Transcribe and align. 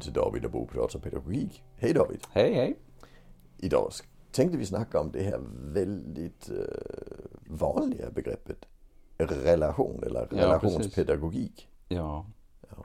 till 0.00 0.12
David 0.12 0.44
och 0.44 0.50
Bo 0.50 0.66
pratar 0.66 0.98
pedagogik. 0.98 1.62
Hej 1.76 1.92
David! 1.92 2.20
Hej 2.30 2.54
hej! 2.54 2.76
Idag 3.58 3.92
tänkte 4.32 4.58
vi 4.58 4.66
snacka 4.66 5.00
om 5.00 5.10
det 5.12 5.22
här 5.22 5.40
väldigt 5.72 6.50
uh, 6.50 6.56
vanliga 7.46 8.10
begreppet 8.10 8.66
relation 9.28 10.02
eller 10.02 10.28
ja, 10.30 10.36
relationspedagogik. 10.36 11.68
Ja. 11.88 12.26
ja. 12.70 12.84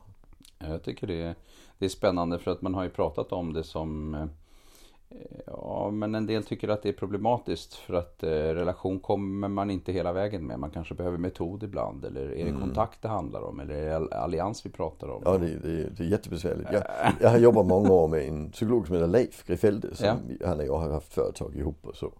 Jag 0.57 0.83
tycker 0.83 1.07
det 1.07 1.21
är, 1.21 1.35
det 1.77 1.85
är 1.85 1.89
spännande 1.89 2.39
för 2.39 2.51
att 2.51 2.61
man 2.61 2.73
har 2.73 2.83
ju 2.83 2.89
pratat 2.89 3.31
om 3.31 3.53
det 3.53 3.63
som 3.63 4.15
eh, 4.15 4.25
Ja, 5.45 5.91
men 5.91 6.15
en 6.15 6.25
del 6.25 6.43
tycker 6.43 6.67
att 6.67 6.81
det 6.81 6.89
är 6.89 6.93
problematiskt 6.93 7.73
för 7.73 7.93
att 7.93 8.23
eh, 8.23 8.29
relation 8.29 8.99
kommer 8.99 9.47
man 9.47 9.71
inte 9.71 9.91
hela 9.91 10.13
vägen 10.13 10.47
med. 10.47 10.59
Man 10.59 10.71
kanske 10.71 10.93
behöver 10.93 11.17
metod 11.17 11.63
ibland. 11.63 12.05
Eller 12.05 12.21
är 12.21 12.43
det 12.43 12.49
mm. 12.49 12.61
kontakt 12.61 13.01
det 13.01 13.07
handlar 13.07 13.41
om? 13.41 13.59
Eller 13.59 13.75
är 13.75 13.99
det 13.99 14.17
allians 14.17 14.65
vi 14.65 14.69
pratar 14.69 15.07
om? 15.07 15.21
Ja, 15.25 15.37
det, 15.37 15.47
det, 15.47 15.89
det 15.89 16.03
är 16.03 16.07
jättebesvärligt. 16.07 16.69
Jag, 16.71 16.83
jag 17.21 17.29
har 17.29 17.37
jobbat 17.37 17.65
många 17.65 17.91
år 17.91 18.07
med 18.07 18.27
en 18.27 18.51
psykolog 18.51 18.87
som 18.87 18.95
heter 18.95 19.07
Leif 19.07 19.45
Grifelde. 19.47 19.95
Som 19.95 20.05
ja. 20.05 20.47
Han 20.47 20.59
och 20.59 20.65
jag 20.65 20.77
har 20.77 20.89
haft 20.89 21.13
företag 21.13 21.55
ihop 21.55 21.87
och 21.87 21.95
så. 21.95 22.13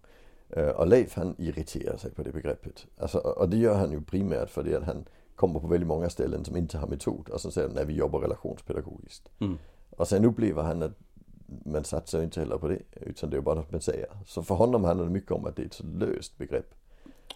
Eh, 0.50 0.68
och 0.68 0.86
Leif 0.86 1.16
han 1.16 1.34
irriterar 1.38 1.96
sig 1.96 2.10
på 2.10 2.22
det 2.22 2.32
begreppet. 2.32 2.86
Alltså, 2.98 3.18
och 3.18 3.48
det 3.48 3.56
gör 3.56 3.74
han 3.74 3.90
ju 3.90 4.00
primärt 4.00 4.50
för 4.50 4.62
det 4.62 4.76
att 4.76 4.84
han 4.84 5.04
kommer 5.34 5.60
på 5.60 5.66
väldigt 5.66 5.88
många 5.88 6.10
ställen 6.10 6.44
som 6.44 6.56
inte 6.56 6.78
har 6.78 6.88
metod. 6.88 7.28
Och 7.28 7.40
så 7.40 7.50
säger 7.50 7.68
han, 7.68 7.76
nej 7.76 7.84
vi 7.84 7.94
jobbar 7.94 8.20
relationspedagogiskt. 8.20 9.28
Mm. 9.38 9.58
Och 9.90 10.08
sen 10.08 10.24
upplever 10.24 10.62
han 10.62 10.82
att 10.82 10.98
man 11.46 11.84
satsar 11.84 12.22
inte 12.22 12.40
heller 12.40 12.58
på 12.58 12.68
det. 12.68 12.78
Utan 12.92 13.30
det 13.30 13.36
är 13.36 13.40
bara 13.40 13.54
något 13.54 13.72
man 13.72 13.80
säger. 13.80 14.06
Så 14.26 14.42
för 14.42 14.54
honom 14.54 14.84
handlar 14.84 15.04
det 15.04 15.12
mycket 15.12 15.30
om 15.30 15.44
att 15.46 15.56
det 15.56 15.62
är 15.62 15.66
ett 15.66 15.74
så 15.74 15.86
löst 15.86 16.38
begrepp. 16.38 16.74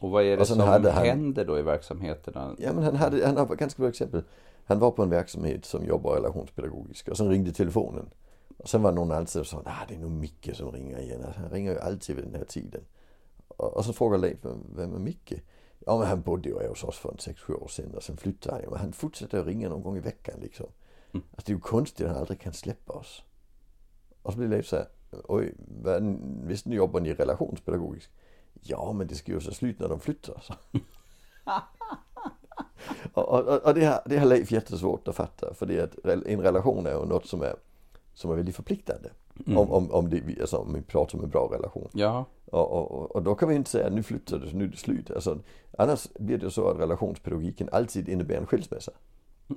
Och 0.01 0.11
vad 0.11 0.25
är 0.25 0.37
det 0.37 0.47
som 0.47 0.61
han, 0.61 0.85
händer 0.85 1.45
då 1.45 1.59
i 1.59 1.63
verksamheterna? 1.63 2.57
Ja 2.59 2.73
men 2.73 2.85
han 2.85 2.97
hade, 2.97 3.27
han 3.27 3.37
har 3.37 3.57
ganska 3.57 3.83
bra 3.83 3.89
exempel. 3.89 4.23
Han 4.65 4.79
var 4.79 4.91
på 4.91 5.03
en 5.03 5.11
verksamhet 5.11 5.65
som 5.65 5.85
jobbar 5.85 6.15
relationspedagogiskt 6.15 7.09
och 7.09 7.17
sen 7.17 7.29
ringde 7.29 7.53
telefonen. 7.53 8.11
Och 8.57 8.69
sen 8.69 8.83
var 8.83 8.93
någon 8.93 9.11
alltid 9.13 9.47
så 9.47 9.63
ah, 9.65 9.85
det 9.89 9.95
är 9.95 9.99
nog 9.99 10.11
Micke 10.11 10.51
som 10.55 10.73
ringer 10.73 10.99
igen. 10.99 11.25
Alltså, 11.25 11.41
han 11.41 11.51
ringer 11.51 11.73
ju 11.73 11.79
alltid 11.79 12.17
vid 12.17 12.25
den 12.25 12.35
här 12.35 12.45
tiden. 12.45 12.81
Och, 13.49 13.77
och 13.77 13.85
så 13.85 13.93
frågar 13.93 14.19
Leif, 14.19 14.39
vem 14.75 14.95
är 14.95 14.99
Micke? 14.99 15.33
Ja 15.87 15.99
men 15.99 16.07
han 16.07 16.21
bodde 16.21 16.49
ju 16.49 16.69
hos 16.69 16.85
oss 16.85 16.99
för 16.99 17.09
en 17.09 17.17
6-7 17.17 17.55
år 17.55 17.69
sedan 17.69 17.95
och 17.95 18.03
sen 18.03 18.17
flyttade 18.17 18.57
han. 18.57 18.71
Men 18.71 18.81
han 18.81 18.93
fortsätter 18.93 19.39
att 19.39 19.47
ringa 19.47 19.69
någon 19.69 19.83
gång 19.83 19.97
i 19.97 20.01
veckan 20.01 20.41
liksom. 20.41 20.67
Mm. 21.13 21.25
Alltså 21.31 21.47
det 21.47 21.53
är 21.53 21.55
ju 21.55 21.61
konstigt 21.61 22.07
att 22.07 22.13
han 22.13 22.21
aldrig 22.21 22.41
kan 22.41 22.53
släppa 22.53 22.93
oss. 22.93 23.23
Och 24.23 24.33
så 24.33 24.39
blir 24.39 24.49
Leif 24.49 24.67
såhär, 24.67 24.87
oj, 25.11 25.55
visst 26.43 26.67
nu 26.67 26.77
jobbar 26.77 27.01
ni 27.01 27.15
relationspedagogiskt? 27.15 28.11
Ja, 28.63 28.93
men 28.93 29.07
det 29.07 29.15
ska 29.15 29.33
ju 29.33 29.41
så 29.41 29.53
slut 29.53 29.79
när 29.79 29.89
de 29.89 30.01
flyttar. 30.01 30.43
Så. 30.43 30.55
och, 33.21 33.29
och, 33.29 33.67
och 33.67 33.75
det, 33.75 33.85
har, 33.85 34.03
det 34.07 34.19
har 34.19 34.27
Leif 34.27 34.53
jättesvårt 34.53 35.09
att 35.09 35.17
fatta. 35.17 35.55
För 35.55 35.67
det 35.67 35.81
att 35.81 36.27
en 36.27 36.41
relation 36.41 36.87
är 36.87 36.91
ju 36.91 37.05
något 37.05 37.27
som 37.27 37.43
är, 37.43 37.55
som 38.15 38.31
är 38.31 38.35
väldigt 38.35 38.57
förpliktande. 38.57 39.11
Mm. 39.47 39.59
Om, 39.59 39.73
om, 39.73 39.91
om, 39.91 40.11
det, 40.11 40.41
alltså, 40.41 40.57
om 40.57 40.75
vi 40.75 40.83
pratar 40.83 41.19
om 41.19 41.25
en 41.25 41.31
bra 41.31 41.49
relation. 41.53 41.89
Ja. 41.93 42.25
Och, 42.45 42.73
och, 42.73 43.17
och, 43.17 43.23
då 43.23 43.35
kan 43.35 43.49
vi 43.49 43.55
inte 43.55 43.71
säga 43.71 43.91
nu 43.91 44.03
flyttar 44.03 44.39
du, 44.39 44.51
så 44.51 44.57
nu 44.57 44.65
är 44.65 44.69
det 44.69 44.77
slut. 44.77 45.11
Alltså, 45.11 45.39
annars 45.79 46.09
blir 46.19 46.39
det 46.39 46.51
så 46.51 46.69
att 46.69 46.79
relationspedagogiken 46.79 47.69
alltid 47.73 48.09
innebär 48.09 48.35
en 48.35 48.47
skilsmässa. 48.47 48.93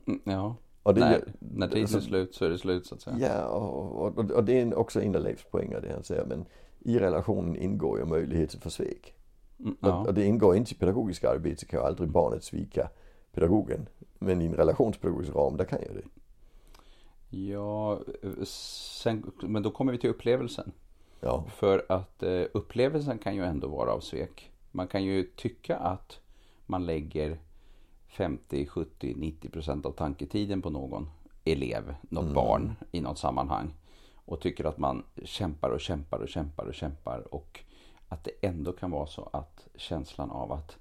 Mm, 0.08 0.22
ja. 0.24 0.56
Och 0.84 0.94
det, 0.94 1.00
när, 1.00 1.24
när 1.40 1.68
tiden 1.68 1.96
är 1.96 2.02
slut 2.02 2.36
så 2.36 2.46
är 2.46 2.50
det 2.50 2.58
slut 2.58 2.86
så 2.86 2.96
att 2.96 3.02
säga. 3.02 3.18
Ja, 3.20 3.46
och, 3.46 4.02
och, 4.02 4.32
och 4.32 4.44
det 4.44 4.62
är 4.62 4.76
också 4.76 5.02
en 5.02 5.16
av 5.16 5.22
Leifs 5.22 5.44
poänger 5.44 5.82
det 5.82 5.94
han 5.94 6.04
säger. 6.04 6.26
Men 6.26 6.46
i 6.80 7.00
relationen 7.00 7.56
ingår 7.56 8.00
ju 8.00 8.06
möjligheten 8.06 8.62
för 8.62 8.70
svek. 8.70 9.14
Mm, 9.60 9.78
ja. 9.80 10.00
och, 10.00 10.08
och, 10.08 10.14
det 10.14 10.26
ingår 10.26 10.56
inte 10.56 10.72
i 10.72 10.78
pedagogiska 10.78 11.30
arbete 11.30 11.66
kan 11.66 11.80
ju 11.80 11.86
aldrig 11.86 12.10
barnet 12.10 12.44
svika 12.44 12.90
pedagogen. 13.32 13.90
Men 14.20 14.42
i 14.42 14.46
en 14.46 14.54
relationspedagogisk 14.54 15.36
ram, 15.36 15.58
där 15.58 15.66
kan 15.66 15.80
ju 15.82 15.88
det. 15.94 16.08
Ja, 17.38 18.02
sen, 18.46 19.32
men 19.42 19.64
då 19.64 19.72
kommer 19.72 19.92
vi 19.92 19.98
till 19.98 20.10
upplevelsen. 20.10 20.72
Ja. 21.22 21.46
För 21.56 21.86
att 21.90 22.24
eh, 22.24 22.44
upplevelsen 22.54 23.18
kan 23.18 23.36
ju 23.36 23.44
ändå 23.44 23.68
vara 23.68 23.92
av 23.92 24.00
svek. 24.00 24.52
Man 24.72 24.88
kan 24.88 25.04
ju 25.04 25.24
tycka 25.24 25.78
att 25.78 26.20
man 26.66 26.86
lägger 26.86 27.40
50, 28.14 28.66
70, 28.66 29.14
90 29.18 29.50
procent 29.50 29.86
av 29.86 29.92
tanketiden 29.92 30.62
på 30.62 30.70
någon 30.70 31.10
elev, 31.44 31.96
något 32.10 32.24
mm. 32.24 32.34
barn 32.34 32.76
i 32.92 33.02
något 33.02 33.18
sammanhang. 33.18 33.74
Och 34.26 34.42
tycker 34.42 34.66
att 34.66 34.78
man 34.78 35.04
kämpar 35.24 35.70
och 35.70 35.82
kämpar 35.82 36.20
och 36.20 36.30
kämpar 36.30 36.66
och 36.66 36.74
kämpar. 36.74 37.34
Och 37.34 37.60
att 38.10 38.24
det 38.24 38.32
ändå 38.42 38.72
kan 38.72 38.92
vara 38.92 39.08
så 39.08 39.30
att 39.34 39.68
känslan 39.76 40.32
av 40.32 40.52
att 40.52 40.78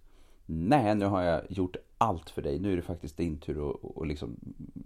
nej, 0.47 0.95
nu 0.95 1.07
har 1.07 1.23
jag 1.23 1.43
gjort 1.49 1.77
allt 1.99 2.31
för 2.31 2.43
dig. 2.43 2.59
Nu 2.59 2.73
är 2.73 2.77
det 2.77 2.83
faktiskt 2.83 3.17
din 3.17 3.39
tur 3.39 3.71
att, 3.71 3.97
att 3.97 4.09
liksom 4.09 4.37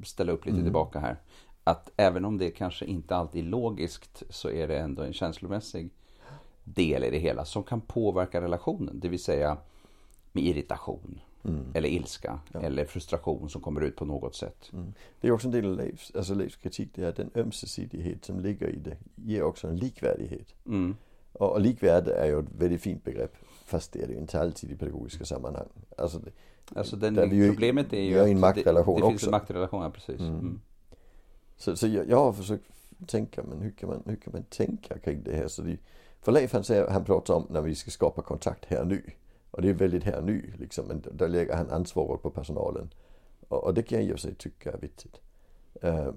ställa 0.04 0.32
upp 0.32 0.46
lite 0.46 0.56
mm. 0.56 0.64
tillbaka 0.64 0.98
här. 0.98 1.16
Att 1.64 1.90
även 1.96 2.24
om 2.24 2.38
det 2.38 2.50
kanske 2.50 2.84
inte 2.84 3.16
alltid 3.16 3.44
är 3.44 3.48
logiskt 3.48 4.22
så 4.30 4.50
är 4.50 4.68
det 4.68 4.78
ändå 4.78 5.02
en 5.02 5.12
känslomässig 5.12 5.90
del 6.64 7.04
i 7.04 7.10
det 7.10 7.18
hela 7.18 7.44
som 7.44 7.62
kan 7.62 7.80
påverka 7.80 8.40
relationen. 8.40 9.00
Det 9.00 9.08
vill 9.08 9.22
säga 9.22 9.56
med 10.32 10.44
irritation, 10.44 11.20
Mm. 11.48 11.64
Eller 11.74 11.88
ilska 11.88 12.40
ja. 12.52 12.60
eller 12.60 12.84
frustration 12.84 13.50
som 13.50 13.60
kommer 13.60 13.80
ut 13.80 13.96
på 13.96 14.04
något 14.04 14.34
sätt. 14.34 14.70
Mm. 14.72 14.92
Det 15.20 15.28
är 15.28 15.32
också 15.32 15.48
en 15.48 15.52
del 15.52 15.66
av 15.66 15.76
Leifs, 15.76 16.12
alltså 16.14 16.34
Leifs 16.34 16.56
kritik, 16.56 16.90
det 16.94 17.02
är 17.02 17.12
den 17.12 17.30
ömsesidighet 17.34 18.24
som 18.24 18.40
ligger 18.40 18.68
i 18.68 18.76
det 18.76 18.96
ger 19.14 19.42
också 19.42 19.68
en 19.68 19.76
likvärdighet. 19.76 20.54
Mm. 20.66 20.96
Och, 21.32 21.52
och 21.52 21.60
likvärde 21.60 22.14
är 22.14 22.26
ju 22.26 22.38
ett 22.38 22.52
väldigt 22.58 22.80
fint 22.80 23.04
begrepp. 23.04 23.36
Fast 23.64 23.92
det 23.92 24.02
är 24.02 24.06
det 24.06 24.12
ju 24.12 24.18
inte 24.18 24.40
alltid 24.40 24.70
i 24.70 24.76
pedagogiska 24.76 25.24
sammanhang. 25.24 25.68
Alltså, 25.98 26.18
det, 26.18 26.30
alltså 26.74 26.96
den, 26.96 27.36
ju, 27.36 27.48
problemet 27.50 27.92
är 27.92 28.00
ju 28.00 28.14
vi 28.14 28.18
har 28.18 28.28
en 28.28 28.40
maktrelation 28.40 28.94
det, 28.94 29.00
det 29.00 29.04
också. 29.04 29.10
finns 29.10 29.24
en 29.24 29.30
maktrelation, 29.30 29.82
ja, 29.82 29.90
precis. 29.90 30.20
Mm. 30.20 30.34
Mm. 30.34 30.60
Så, 31.56 31.76
så 31.76 31.86
jag, 31.86 32.08
jag, 32.08 32.16
har 32.16 32.32
försökt 32.32 32.64
tänka, 33.06 33.42
men 33.42 33.60
hur 33.60 33.70
kan 33.70 33.88
man, 33.88 34.02
hur 34.06 34.16
kan 34.16 34.32
man 34.32 34.42
tänka 34.42 34.98
kring 34.98 35.22
det 35.22 35.36
här? 35.36 35.48
Så 35.48 35.62
det, 35.62 35.78
för 36.20 36.32
Leif 36.32 36.52
han, 36.52 36.64
säger, 36.64 36.88
han 36.88 37.04
pratar 37.04 37.34
om 37.34 37.46
när 37.50 37.60
vi 37.60 37.74
ska 37.74 37.90
skapa 37.90 38.22
kontakt 38.22 38.64
här 38.64 38.84
nu. 38.84 39.02
Och 39.50 39.62
det 39.62 39.68
är 39.68 39.74
väldigt 39.74 40.04
här 40.04 40.20
nu 40.20 40.52
liksom. 40.58 40.86
Men 40.86 41.02
där 41.12 41.28
lägger 41.28 41.56
han 41.56 41.70
ansvaret 41.70 42.22
på 42.22 42.30
personalen. 42.30 42.90
Och, 43.48 43.64
och 43.64 43.74
det 43.74 43.82
kan 43.82 43.98
jag 43.98 44.08
i 44.08 44.12
och 44.12 44.14
för 44.14 44.20
sig 44.20 44.34
tycka 44.34 44.72
är 44.72 44.78
viktigt. 44.78 45.20
Uh, 45.84 46.10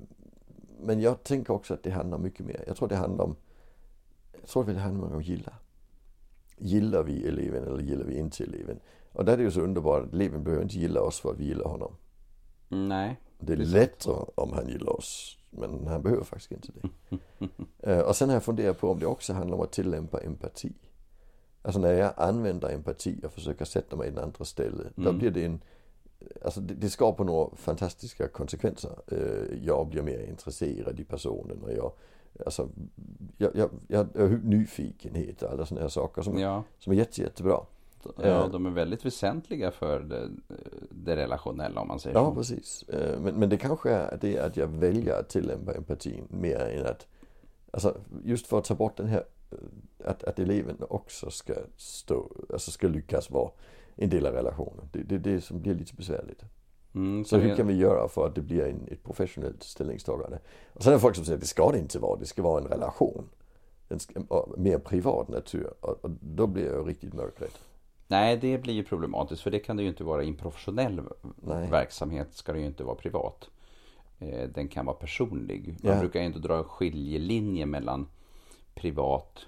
men 0.81 1.01
jag 1.01 1.23
tänker 1.23 1.53
också 1.53 1.73
att 1.73 1.83
det 1.83 1.91
handlar 1.91 2.17
mycket 2.17 2.45
mer. 2.45 2.63
Jag 2.67 2.77
tror 2.77 2.87
det 2.87 2.95
handlar 2.95 3.25
om, 3.25 3.35
jag 4.31 4.47
tror 4.47 4.63
det 4.63 4.79
handlar 4.79 5.07
om 5.07 5.17
att 5.17 5.27
gilla. 5.27 5.53
Gillar 6.57 7.03
vi 7.03 7.27
eleven 7.27 7.63
eller 7.63 7.79
gillar 7.79 8.05
vi 8.05 8.17
inte 8.17 8.43
eleven? 8.43 8.79
Och 9.11 9.25
där 9.25 9.33
är 9.33 9.37
det 9.37 9.43
ju 9.43 9.51
så 9.51 9.61
underbart 9.61 10.03
att 10.03 10.13
eleven 10.13 10.43
behöver 10.43 10.63
inte 10.63 10.77
gilla 10.77 11.01
oss 11.01 11.19
för 11.19 11.31
att 11.31 11.39
vi 11.39 11.45
gillar 11.45 11.65
honom. 11.65 11.95
Nej. 12.69 13.19
Det 13.39 13.53
är 13.53 13.57
lättare 13.57 14.25
om 14.35 14.53
han 14.53 14.67
gillar 14.67 14.93
oss. 14.93 15.37
Men 15.49 15.87
han 15.87 16.01
behöver 16.01 16.23
faktiskt 16.23 16.51
inte 16.51 16.71
det. 16.71 17.91
uh, 17.91 17.99
och 17.99 18.15
sen 18.15 18.29
har 18.29 18.35
jag 18.35 18.43
funderat 18.43 18.79
på 18.79 18.91
om 18.91 18.99
det 18.99 19.05
också 19.05 19.33
handlar 19.33 19.57
om 19.57 19.63
att 19.63 19.71
tillämpa 19.71 20.19
empati. 20.19 20.73
Alltså 21.61 21.79
när 21.79 21.93
jag 21.93 22.13
använder 22.17 22.69
empati 22.69 23.21
och 23.23 23.31
försöker 23.31 23.65
sätta 23.65 23.95
mig 23.95 24.07
i 24.07 24.11
den 24.11 24.23
andra 24.23 24.45
ställe. 24.45 24.81
Mm. 24.81 24.91
Då 24.95 25.13
blir 25.13 25.31
det 25.31 25.45
en, 25.45 25.59
alltså 26.45 26.61
det, 26.61 26.73
det 26.73 26.89
skapar 26.89 27.23
några 27.23 27.55
fantastiska 27.55 28.27
konsekvenser. 28.27 28.91
Uh, 29.11 29.65
jag 29.65 29.87
blir 29.87 30.01
mer 30.01 30.19
intresserad 30.19 30.99
i 30.99 31.03
personen 31.03 31.63
och 31.63 31.71
jag, 31.71 31.91
alltså, 32.45 32.69
jag, 33.37 33.55
jag, 33.55 33.69
jag 33.87 33.97
har 33.97 34.39
nyfikenhet 34.43 35.43
och 35.43 35.51
alla 35.51 35.65
sådana 35.65 35.81
här 35.81 35.89
saker 35.89 36.21
som, 36.21 36.39
ja. 36.39 36.63
som 36.79 36.93
är 36.93 36.97
jätte, 36.97 37.21
jättebra. 37.21 37.59
Ja, 38.03 38.23
eh. 38.23 38.49
de 38.49 38.65
är 38.65 38.69
väldigt 38.69 39.05
väsentliga 39.05 39.71
för 39.71 39.99
det, 39.99 40.29
det 40.89 41.15
relationella 41.15 41.81
om 41.81 41.87
man 41.87 41.99
säger 41.99 42.17
ja, 42.17 42.29
så. 42.29 42.35
Precis. 42.35 42.83
Eh, 42.83 43.19
men, 43.19 43.35
men 43.35 43.49
det 43.49 43.57
kanske 43.57 43.89
är 43.89 44.17
det 44.21 44.39
att 44.39 44.57
jag 44.57 44.67
väljer 44.67 45.19
att 45.19 45.29
tillämpa 45.29 45.73
empatin 45.73 46.27
mer 46.29 46.59
än 46.59 46.85
att, 46.85 47.07
alltså 47.71 47.97
just 48.23 48.47
för 48.47 48.57
att 48.57 48.65
ta 48.65 48.75
bort 48.75 48.97
den 48.97 49.07
här 49.07 49.23
att, 50.03 50.23
att 50.23 50.39
eleven 50.39 50.77
också 50.89 51.31
ska 51.31 51.53
stå, 51.77 52.31
alltså 52.53 52.71
ska 52.71 52.87
lyckas 52.87 53.31
vara 53.31 53.51
en 53.95 54.09
del 54.09 54.25
av 54.25 54.33
relationen. 54.33 54.89
Det 54.91 54.99
är 54.99 55.03
det, 55.03 55.17
det 55.17 55.41
som 55.41 55.61
blir 55.61 55.75
lite 55.75 55.93
besvärligt. 55.95 56.43
Mm, 56.93 57.25
så, 57.25 57.29
så 57.29 57.37
hur 57.37 57.55
kan 57.55 57.67
vi 57.67 57.73
göra 57.73 58.07
för 58.07 58.27
att 58.27 58.35
det 58.35 58.41
blir 58.41 58.65
en, 58.65 58.87
ett 58.91 59.03
professionellt 59.03 59.63
ställningstagande? 59.63 60.39
Och 60.73 60.83
sen 60.83 60.91
är 60.91 60.95
det 60.95 61.01
folk 61.01 61.15
som 61.15 61.25
säger 61.25 61.37
att 61.37 61.41
det 61.41 61.47
ska 61.47 61.71
det 61.71 61.79
inte 61.79 61.99
vara, 61.99 62.19
det 62.19 62.25
ska 62.25 62.41
vara 62.41 62.61
en 62.61 62.67
relation. 62.67 63.29
En 63.89 63.99
mer 64.57 64.77
privat 64.77 65.27
natur 65.27 65.73
och, 65.79 66.05
och 66.05 66.11
då 66.21 66.47
blir 66.47 66.65
jag 66.65 66.89
riktigt 66.89 67.13
mörkrädd. 67.13 67.51
Nej, 68.07 68.37
det 68.37 68.57
blir 68.57 68.73
ju 68.73 68.83
problematiskt 68.83 69.41
för 69.41 69.51
det 69.51 69.59
kan 69.59 69.77
det 69.77 69.83
ju 69.83 69.89
inte 69.89 70.03
vara 70.03 70.23
i 70.23 70.27
en 70.27 70.35
professionell 70.35 71.01
Nej. 71.35 71.69
verksamhet 71.69 72.27
ska 72.31 72.53
det 72.53 72.59
ju 72.59 72.65
inte 72.65 72.83
vara 72.83 72.95
privat. 72.95 73.49
Eh, 74.19 74.49
den 74.49 74.67
kan 74.67 74.85
vara 74.85 74.95
personlig. 74.95 75.75
Man 75.83 75.93
ja. 75.93 75.99
brukar 75.99 76.19
ju 76.19 76.25
inte 76.25 76.39
dra 76.39 76.63
skiljelinje 76.63 77.65
mellan 77.65 78.07
privat, 78.79 79.45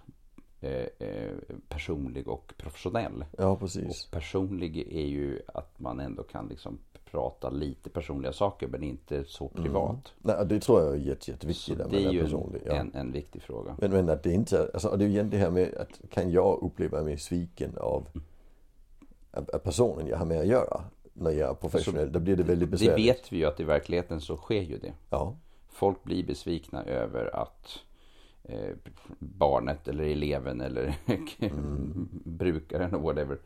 eh, 0.62 0.86
eh, 1.00 1.32
personlig 1.70 2.28
och 2.28 2.54
professionell. 2.58 3.26
Ja, 3.38 3.56
precis. 3.56 4.06
Och 4.06 4.12
personlig 4.12 4.78
är 4.78 5.06
ju 5.06 5.42
att 5.48 5.80
man 5.80 6.00
ändå 6.00 6.24
kan 6.24 6.48
liksom 6.48 6.80
prata 7.12 7.50
lite 7.50 7.90
personliga 7.90 8.34
saker 8.34 8.68
men 8.68 8.84
inte 8.84 9.24
så 9.26 9.52
mm. 9.54 9.64
privat. 9.64 10.14
Mm. 10.24 10.38
Nej, 10.38 10.46
det 10.46 10.60
tror 10.60 10.82
jag 10.82 10.94
är 10.94 10.96
jätte, 10.96 11.32
jätteviktigt. 11.32 11.78
Så 11.78 11.88
det 11.88 12.06
är 12.06 12.12
ju 12.12 12.28
ja. 12.66 12.74
en, 12.74 12.94
en 12.94 13.12
viktig 13.12 13.42
fråga. 13.42 13.76
Men, 13.80 13.92
men 13.92 14.10
att 14.10 14.24
det 14.24 14.34
inte, 14.34 14.70
alltså 14.74 14.98
det 14.98 15.06
är 15.06 15.10
ju 15.10 15.24
det 15.24 15.38
här 15.38 15.52
med 15.52 15.74
att 15.76 16.10
kan 16.10 16.32
jag 16.32 16.60
uppleva 16.62 17.04
mig 17.04 17.18
sviken 17.18 17.78
av, 17.78 18.08
mm. 18.14 19.46
av 19.54 19.58
personen 19.58 20.08
jag 20.08 20.18
har 20.18 20.26
med 20.26 20.40
att 20.40 20.48
göra 20.48 20.84
när 21.14 21.32
jag 21.32 21.50
är 21.50 21.54
professionell. 21.54 22.12
Då 22.12 22.20
blir 22.20 22.36
det 22.36 22.44
väldigt 22.44 22.70
besvärligt. 22.70 22.96
Det 22.96 23.04
vet 23.04 23.34
vi 23.34 23.38
ju 23.38 23.46
att 23.46 23.60
i 23.60 23.64
verkligheten 23.64 24.22
så 24.22 24.38
sker 24.38 24.62
ju 24.62 24.78
det. 24.78 24.94
Ja. 25.10 25.36
folk 25.70 26.04
blir 26.04 26.26
besvikna 26.26 26.84
över 26.84 27.36
att 27.36 27.80
barnet 29.20 29.88
eller 29.88 30.04
eleven 30.04 30.62
eller 30.62 30.96
mm. 31.40 32.10
brukaren 32.24 32.96
och 32.96 33.02
whatever 33.02 33.38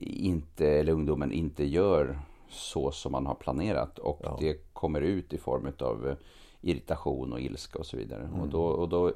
inte, 0.00 0.68
eller 0.68 0.92
ungdomen 0.92 1.32
inte 1.32 1.64
gör 1.64 2.18
så 2.48 2.90
som 2.90 3.12
man 3.12 3.26
har 3.26 3.34
planerat. 3.34 3.98
Och 3.98 4.20
ja. 4.22 4.36
det 4.40 4.72
kommer 4.72 5.00
ut 5.00 5.32
i 5.32 5.38
form 5.38 5.72
av 5.78 6.08
eh, 6.08 6.16
irritation 6.60 7.32
och 7.32 7.40
ilska 7.40 7.78
och 7.78 7.86
så 7.86 7.96
vidare. 7.96 8.22
Mm. 8.24 8.40
Och, 8.40 8.48
då, 8.48 8.64
och, 8.64 8.88
då, 8.88 9.08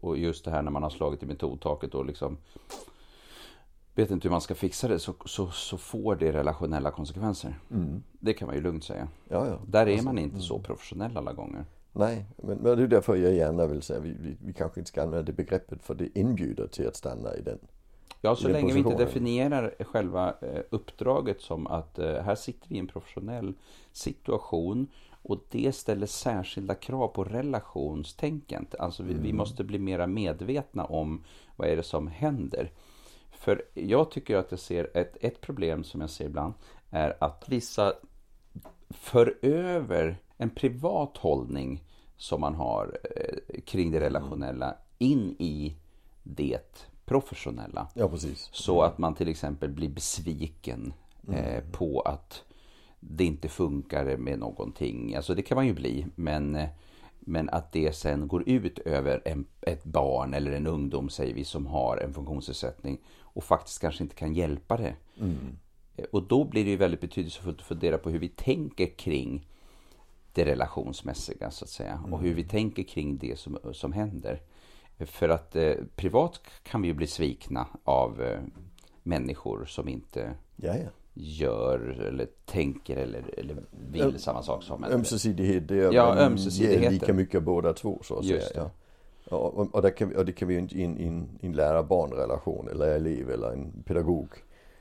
och 0.00 0.18
just 0.18 0.44
det 0.44 0.50
här 0.50 0.62
när 0.62 0.70
man 0.70 0.82
har 0.82 0.90
slagit 0.90 1.22
i 1.22 1.26
metodtaket 1.26 1.94
och 1.94 2.06
liksom 2.06 2.36
vet 3.94 4.10
inte 4.10 4.28
hur 4.28 4.32
man 4.32 4.40
ska 4.40 4.54
fixa 4.54 4.88
det 4.88 4.98
så, 4.98 5.14
så, 5.24 5.50
så 5.50 5.78
får 5.78 6.16
det 6.16 6.32
relationella 6.32 6.90
konsekvenser. 6.90 7.58
Mm. 7.70 8.02
Det 8.12 8.32
kan 8.32 8.46
man 8.46 8.56
ju 8.56 8.62
lugnt 8.62 8.84
säga. 8.84 9.08
Ja, 9.28 9.46
ja. 9.46 9.58
Där 9.66 9.86
är 9.86 9.92
alltså, 9.92 10.04
man 10.04 10.18
inte 10.18 10.34
mm. 10.34 10.42
så 10.42 10.58
professionell 10.58 11.16
alla 11.16 11.32
gånger. 11.32 11.64
Nej, 11.92 12.26
men, 12.36 12.58
men 12.58 12.76
det 12.76 12.82
är 12.82 12.86
därför 12.86 13.16
jag 13.16 13.34
gärna 13.34 13.66
vill 13.66 13.82
säga 13.82 14.00
vi, 14.00 14.16
vi, 14.20 14.36
vi 14.44 14.52
kanske 14.52 14.80
inte 14.80 14.88
ska 14.88 15.02
använda 15.02 15.22
det 15.22 15.32
begreppet 15.32 15.82
för 15.82 15.94
det 15.94 16.18
inbjuder 16.18 16.66
till 16.66 16.88
att 16.88 16.96
stanna 16.96 17.36
i 17.36 17.40
den 17.40 17.58
Ja, 18.24 18.36
så 18.36 18.48
länge 18.48 18.72
vi 18.72 18.78
inte 18.78 18.96
definierar 18.96 19.74
själva 19.84 20.34
eh, 20.40 20.62
uppdraget 20.70 21.40
som 21.40 21.66
att 21.66 21.98
eh, 21.98 22.22
här 22.22 22.34
sitter 22.34 22.68
vi 22.68 22.76
i 22.76 22.78
en 22.78 22.86
professionell 22.86 23.54
situation 23.92 24.88
och 25.22 25.44
det 25.50 25.72
ställer 25.74 26.06
särskilda 26.06 26.74
krav 26.74 27.08
på 27.08 27.24
relationstänket. 27.24 28.74
Alltså 28.74 29.02
vi, 29.02 29.12
mm. 29.12 29.22
vi 29.22 29.32
måste 29.32 29.64
bli 29.64 29.78
mera 29.78 30.06
medvetna 30.06 30.84
om 30.84 31.24
vad 31.56 31.68
är 31.68 31.76
det 31.76 31.82
som 31.82 32.08
händer. 32.08 32.70
För 33.30 33.62
jag 33.74 34.10
tycker 34.10 34.36
att 34.36 34.50
jag 34.50 34.60
ser 34.60 34.90
ett, 34.94 35.16
ett 35.20 35.40
problem 35.40 35.84
som 35.84 36.00
jag 36.00 36.10
ser 36.10 36.24
ibland 36.24 36.54
är 36.90 37.16
att 37.20 37.44
vissa 37.48 37.92
för 38.90 39.38
över 39.42 40.16
en 40.42 40.50
privat 40.50 41.16
hållning 41.16 41.84
som 42.16 42.40
man 42.40 42.54
har 42.54 42.98
eh, 43.16 43.60
kring 43.64 43.90
det 43.90 44.00
relationella 44.00 44.76
in 44.98 45.36
i 45.38 45.76
det 46.22 46.88
professionella. 47.04 47.88
Ja, 47.94 48.08
precis. 48.08 48.48
Så 48.52 48.82
att 48.82 48.98
man 48.98 49.14
till 49.14 49.28
exempel 49.28 49.70
blir 49.70 49.88
besviken 49.88 50.92
mm. 51.28 51.44
eh, 51.44 51.62
på 51.72 52.00
att 52.00 52.44
det 53.00 53.24
inte 53.24 53.48
funkar 53.48 54.16
med 54.16 54.38
någonting. 54.38 55.14
Alltså 55.14 55.34
det 55.34 55.42
kan 55.42 55.56
man 55.56 55.66
ju 55.66 55.72
bli, 55.72 56.06
men, 56.14 56.56
eh, 56.56 56.68
men 57.20 57.48
att 57.48 57.72
det 57.72 57.96
sen 57.96 58.28
går 58.28 58.48
ut 58.48 58.78
över 58.78 59.22
en, 59.24 59.46
ett 59.60 59.84
barn 59.84 60.34
eller 60.34 60.52
en 60.52 60.66
ungdom, 60.66 61.08
säger 61.08 61.34
vi, 61.34 61.44
som 61.44 61.66
har 61.66 61.96
en 61.96 62.14
funktionsnedsättning 62.14 62.98
och 63.20 63.44
faktiskt 63.44 63.80
kanske 63.80 64.02
inte 64.02 64.14
kan 64.16 64.34
hjälpa 64.34 64.76
det. 64.76 64.94
Mm. 65.20 65.58
Och 66.10 66.22
då 66.22 66.44
blir 66.44 66.64
det 66.64 66.70
ju 66.70 66.76
väldigt 66.76 67.00
betydelsefullt 67.00 67.60
att 67.60 67.66
fundera 67.66 67.98
på 67.98 68.10
hur 68.10 68.18
vi 68.18 68.28
tänker 68.28 68.86
kring 68.86 69.46
det 70.32 70.44
relationsmässiga 70.44 71.50
så 71.50 71.64
att 71.64 71.70
säga. 71.70 71.92
Mm. 71.92 72.12
Och 72.12 72.20
hur 72.20 72.34
vi 72.34 72.44
tänker 72.44 72.82
kring 72.82 73.18
det 73.18 73.38
som, 73.38 73.58
som 73.72 73.92
händer. 73.92 74.40
För 74.98 75.28
att 75.28 75.56
eh, 75.56 75.74
privat 75.96 76.40
kan 76.62 76.82
vi 76.82 76.88
ju 76.88 76.94
bli 76.94 77.06
svikna 77.06 77.66
av 77.84 78.22
eh, 78.22 78.40
människor 79.02 79.64
som 79.64 79.88
inte 79.88 80.34
Jaja. 80.56 80.88
gör 81.14 81.78
eller 82.08 82.26
tänker 82.44 82.96
eller, 82.96 83.38
eller 83.38 83.56
vill 83.90 84.02
Öm, 84.02 84.18
samma 84.18 84.42
sak 84.42 84.62
som 84.62 84.84
en. 84.84 84.92
Ömsesidighet, 84.92 85.68
det 85.68 85.78
är 85.78 85.92
ja, 85.92 86.30
ger 86.36 86.90
lika 86.90 87.12
mycket 87.12 87.42
båda 87.42 87.72
två 87.72 88.00
så 88.02 88.18
att 88.18 88.24
Just 88.24 88.48
säga. 88.48 88.70
Ja. 89.30 89.36
Och, 89.36 89.74
och, 89.74 89.82
det 89.82 89.90
kan 89.90 90.08
vi, 90.08 90.16
och 90.16 90.24
det 90.24 90.32
kan 90.32 90.48
vi 90.48 90.54
ju 90.54 90.60
inte 90.60 90.78
i 90.78 90.84
en, 90.84 90.98
in, 90.98 91.38
in 91.40 91.52
lärare-barn-relation 91.52 92.68
eller 92.68 92.86
elev 92.86 93.30
eller 93.30 93.50
en 93.52 93.82
pedagog 93.86 94.28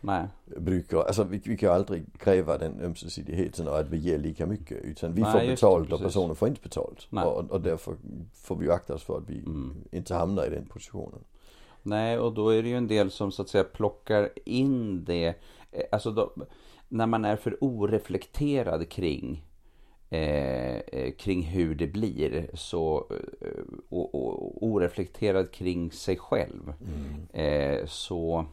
Nej. 0.02 0.28
brukar, 0.46 0.98
alltså 0.98 1.24
vi, 1.24 1.42
vi 1.46 1.58
kan 1.58 1.70
ju 1.70 1.76
aldrig 1.76 2.06
kräva 2.20 2.58
den 2.58 2.82
ömsesidigheten 2.82 3.68
och 3.68 3.80
att 3.80 3.90
vi 3.90 3.98
ger 3.98 4.18
lika 4.18 4.46
mycket. 4.46 4.78
Utan 4.84 5.14
vi 5.14 5.22
Nej, 5.22 5.32
får 5.32 5.48
betalt 5.48 5.90
det, 5.90 5.96
och 5.96 6.02
personen 6.02 6.36
får 6.36 6.48
inte 6.48 6.62
betalt. 6.62 7.08
Och, 7.12 7.52
och 7.52 7.62
därför 7.62 7.96
får 8.34 8.56
vi 8.56 8.66
ju 8.66 8.72
akta 8.72 8.94
oss 8.94 9.04
för 9.04 9.18
att 9.18 9.30
vi 9.30 9.40
mm. 9.40 9.76
inte 9.92 10.16
hamnar 10.16 10.46
i 10.46 10.50
den 10.50 10.66
positionen. 10.66 11.20
Nej, 11.84 12.20
och 12.20 12.34
då 12.34 12.50
är 12.50 12.64
det 12.64 12.70
ju 12.70 12.78
en 12.78 12.88
del 12.88 13.12
som 13.12 13.32
så 13.32 13.42
att 13.42 13.50
säga 13.50 13.64
plockar 13.64 14.30
in 14.46 15.06
det. 15.06 15.28
Eh, 15.72 15.84
alltså 15.92 16.12
då, 16.12 16.34
när 16.88 17.08
man 17.08 17.26
är 17.26 17.36
för 17.36 17.58
oreflekterad 17.62 18.90
kring 18.90 19.46
eh, 20.10 20.76
eh, 20.76 21.12
kring 21.12 21.42
hur 21.42 21.76
det 21.76 21.88
blir 21.88 22.50
så 22.54 23.08
eh, 23.42 23.64
och, 23.90 24.16
och, 24.16 24.64
oreflekterad 24.64 25.52
kring 25.52 25.92
sig 25.92 26.18
själv. 26.18 26.74
Mm. 26.82 27.28
Eh, 27.34 27.86
så 27.86 28.46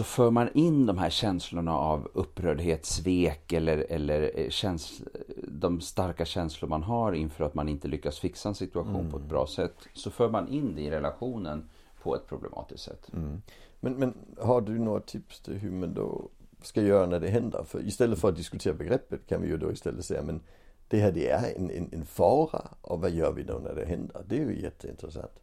så 0.00 0.04
för 0.04 0.30
man 0.30 0.48
in 0.54 0.86
de 0.86 0.98
här 0.98 1.10
känslorna 1.10 1.76
av 1.76 2.10
upprördhet, 2.14 2.84
svek 2.84 3.52
eller, 3.52 3.86
eller 3.90 4.38
eh, 4.38 4.48
käns 4.48 5.02
de 5.48 5.80
starka 5.80 6.24
känslor 6.24 6.68
man 6.68 6.82
har 6.82 7.12
inför 7.12 7.44
att 7.44 7.54
man 7.54 7.68
inte 7.68 7.88
lyckas 7.88 8.18
fixa 8.18 8.48
en 8.48 8.54
situation 8.54 8.94
mm. 8.94 9.10
på 9.10 9.16
ett 9.16 9.22
mm. 9.22 9.28
bra 9.28 9.46
sätt. 9.46 9.74
Så 9.94 10.10
för 10.10 10.28
man 10.28 10.48
in 10.48 10.74
det 10.74 10.82
i 10.82 10.90
relationen 10.90 11.70
på 12.02 12.14
ett 12.14 12.26
problematiskt 12.26 12.84
sätt. 12.84 13.10
Mm. 13.12 13.42
Men, 13.80 13.94
men 13.94 14.14
har 14.38 14.60
du 14.60 14.78
några 14.78 15.00
tips 15.00 15.40
till 15.40 15.54
hur 15.54 15.70
man 15.70 15.94
då 15.94 16.28
ska 16.62 16.82
göra 16.82 17.06
när 17.06 17.20
det 17.20 17.28
händer? 17.28 17.64
För 17.64 17.86
istället 17.86 18.18
för 18.18 18.28
att 18.28 18.36
diskutera 18.36 18.74
begreppet 18.74 19.26
kan 19.26 19.42
vi 19.42 19.48
ju 19.48 19.56
då 19.56 19.72
istället 19.72 20.04
säga 20.04 20.22
men 20.22 20.40
det 20.88 21.00
här 21.00 21.12
det 21.12 21.28
är 21.28 21.56
en, 21.56 21.70
en, 21.70 21.88
en 21.92 22.06
fara 22.06 22.68
och 22.80 23.00
vad 23.00 23.10
gör 23.10 23.32
vi 23.32 23.42
då 23.42 23.58
när 23.58 23.74
det 23.74 23.86
händer? 23.86 24.24
Det 24.26 24.36
är 24.36 24.50
ju 24.50 24.62
jätteintressant. 24.62 25.40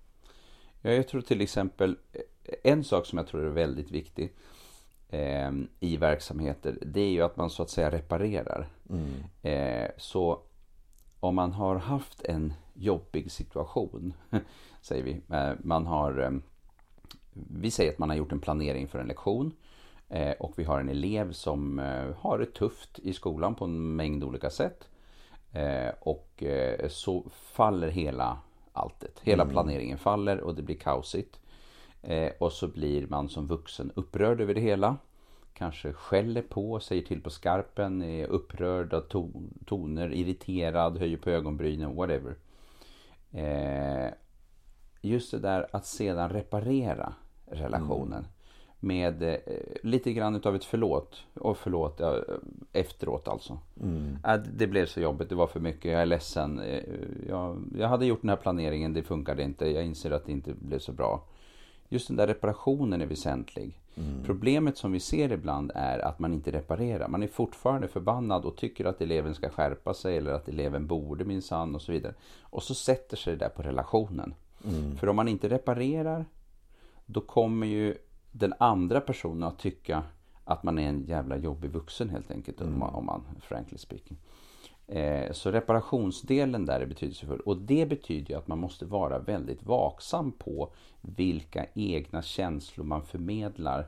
Ja, 0.82 0.92
jag 0.92 1.08
tror 1.08 1.22
till 1.22 1.42
exempel 1.42 1.98
en 2.64 2.84
sak 2.84 3.06
som 3.06 3.18
jag 3.18 3.28
tror 3.28 3.46
är 3.46 3.50
väldigt 3.50 3.92
viktig 3.92 4.34
eh, 5.10 5.52
i 5.80 5.98
verksamheter, 5.98 6.78
det 6.82 7.02
är 7.02 7.10
ju 7.10 7.22
att 7.22 7.38
man 7.38 7.50
så 7.50 7.64
att 7.64 7.70
säga 7.70 7.92
reparerar. 7.92 8.68
Mm. 8.90 9.24
Eh, 9.42 9.92
så 9.98 10.42
om 11.20 11.36
man 11.36 11.52
har 11.52 11.76
haft 11.76 12.24
en 12.24 12.54
jobbig 12.74 13.32
situation, 13.32 14.14
säger 14.82 15.04
vi, 15.04 15.22
eh, 15.36 15.52
man 15.60 15.86
har, 15.88 16.20
eh, 16.20 16.32
vi 17.34 17.72
säger 17.72 17.92
att 17.92 18.00
man 18.00 18.10
har 18.10 18.18
gjort 18.18 18.32
en 18.32 18.40
planering 18.40 18.88
för 18.88 19.00
en 19.00 19.08
lektion 19.08 19.52
eh, 20.10 20.32
och 20.32 20.54
vi 20.56 20.64
har 20.64 20.80
en 20.80 20.90
elev 20.90 21.32
som 21.32 21.78
har 22.20 22.40
det 22.40 22.54
tufft 22.54 23.00
i 23.00 23.14
skolan 23.14 23.56
på 23.56 23.66
en 23.66 23.96
mängd 23.96 24.24
olika 24.24 24.50
sätt. 24.50 24.90
och 26.00 26.44
så 26.88 27.24
faller 27.32 27.88
hela 27.88 28.38
alltet. 28.74 29.20
Hela 29.24 29.44
mm. 29.44 29.54
planeringen 29.54 29.98
faller 29.98 30.40
och 30.40 30.56
det 30.56 30.62
blir 30.62 30.76
kaosigt. 30.76 31.40
Eh, 32.08 32.32
och 32.38 32.52
så 32.52 32.68
blir 32.68 33.08
man 33.08 33.30
som 33.30 33.48
vuxen 33.48 33.92
upprörd 33.96 34.42
över 34.42 34.54
det 34.54 34.62
hela. 34.62 34.98
Kanske 35.54 35.94
skäller 35.94 36.42
på, 36.42 36.80
säger 36.80 37.02
till 37.02 37.22
på 37.22 37.30
skarpen, 37.30 38.02
är 38.02 38.28
upprörd 38.28 38.94
av 38.94 39.02
ton, 39.02 39.54
toner, 39.66 40.14
irriterad, 40.14 40.98
höjer 40.98 41.18
på 41.18 41.30
ögonbrynen, 41.30 41.96
whatever. 41.96 42.36
Eh, 43.32 44.14
just 45.02 45.32
det 45.32 45.40
där 45.40 45.68
att 45.72 45.86
sedan 45.86 46.30
reparera 46.30 47.14
relationen. 47.46 48.20
Mm. 48.20 48.32
Med 48.80 49.24
eh, 49.24 49.40
lite 49.84 50.14
grann 50.14 50.36
utav 50.36 50.56
ett 50.56 50.66
förlåt. 50.66 51.24
Och 51.34 51.58
förlåt 51.58 52.00
ja, 52.00 52.22
efteråt 52.74 53.28
alltså. 53.28 53.60
Mm. 53.82 54.18
Äh, 54.26 54.36
det 54.36 54.68
blev 54.68 54.86
så 54.86 55.00
jobbigt, 55.00 55.30
det 55.30 55.36
var 55.36 55.48
för 55.48 55.60
mycket, 55.60 55.92
jag 55.92 56.02
är 56.02 56.06
ledsen. 56.06 56.60
Eh, 56.60 56.84
jag, 57.28 57.64
jag 57.78 57.88
hade 57.88 58.06
gjort 58.06 58.22
den 58.22 58.30
här 58.30 58.38
planeringen, 58.38 58.94
det 58.94 59.04
funkade 59.04 59.44
inte. 59.44 59.68
Jag 59.68 59.86
inser 59.86 60.12
att 60.12 60.26
det 60.26 60.32
inte 60.32 60.54
blev 60.54 60.80
så 60.80 60.92
bra 60.92 61.24
just 61.90 62.08
den 62.08 62.18
där 62.18 62.28
reparationen 62.28 63.02
är 63.02 63.06
väsentlig. 63.06 63.80
Mm. 63.96 64.24
Problemet 64.24 64.78
som 64.78 64.92
vi 64.92 65.00
ser 65.00 65.32
ibland 65.32 65.72
är 65.76 66.00
att 66.00 66.20
man 66.20 66.34
inte 66.34 66.52
reparerar. 66.52 67.08
Man 67.08 67.24
är 67.24 67.28
fortfarande 67.28 67.88
förbannad 67.88 68.46
och 68.46 68.58
tycker 68.58 68.86
att 68.86 69.02
eleven 69.02 69.36
ska 69.36 69.50
skärpa 69.50 69.94
sig 69.94 70.18
eller 70.18 70.32
att 70.32 70.48
eleven 70.48 70.88
borde 70.88 71.26
minsann 71.26 71.76
och 71.76 71.82
så 71.82 71.92
vidare. 71.92 72.14
Och 72.42 72.64
så 72.64 72.74
sätter 72.74 73.18
sig 73.18 73.34
det 73.34 73.40
där 73.46 73.50
på 73.50 73.62
relationen. 73.62 74.34
Mm. 74.66 74.98
För 74.98 75.10
om 75.10 75.16
man 75.16 75.28
inte 75.28 75.50
reparerar 75.50 76.26
då 77.06 77.22
kommer 77.22 77.68
ju 77.68 77.98
den 78.32 78.54
andra 78.60 79.02
personen 79.02 79.44
att 79.44 79.60
tycka 79.60 80.04
att 80.44 80.64
man 80.64 80.80
är 80.80 80.90
en 80.90 81.04
jävla 81.04 81.38
jobbig 81.38 81.72
vuxen 81.72 82.10
helt 82.10 82.32
enkelt. 82.32 82.62
Mm. 82.62 82.74
Om, 82.74 82.80
man, 82.80 82.94
om 82.94 83.06
man, 83.06 83.24
frankly 83.42 83.78
speaking. 83.78 84.18
Eh, 84.88 85.32
så 85.32 85.52
reparationsdelen 85.52 86.66
där 86.66 86.80
är 86.80 86.86
betydelsefull 86.86 87.40
och 87.40 87.58
det 87.58 87.86
betyder 87.86 88.30
ju 88.30 88.38
att 88.38 88.48
man 88.48 88.60
måste 88.60 88.86
vara 88.86 89.20
väldigt 89.20 89.64
vaksam 89.64 90.32
på 90.32 90.74
vilka 91.02 91.66
egna 91.74 92.22
känslor 92.22 92.86
man 92.86 93.04
förmedlar 93.04 93.88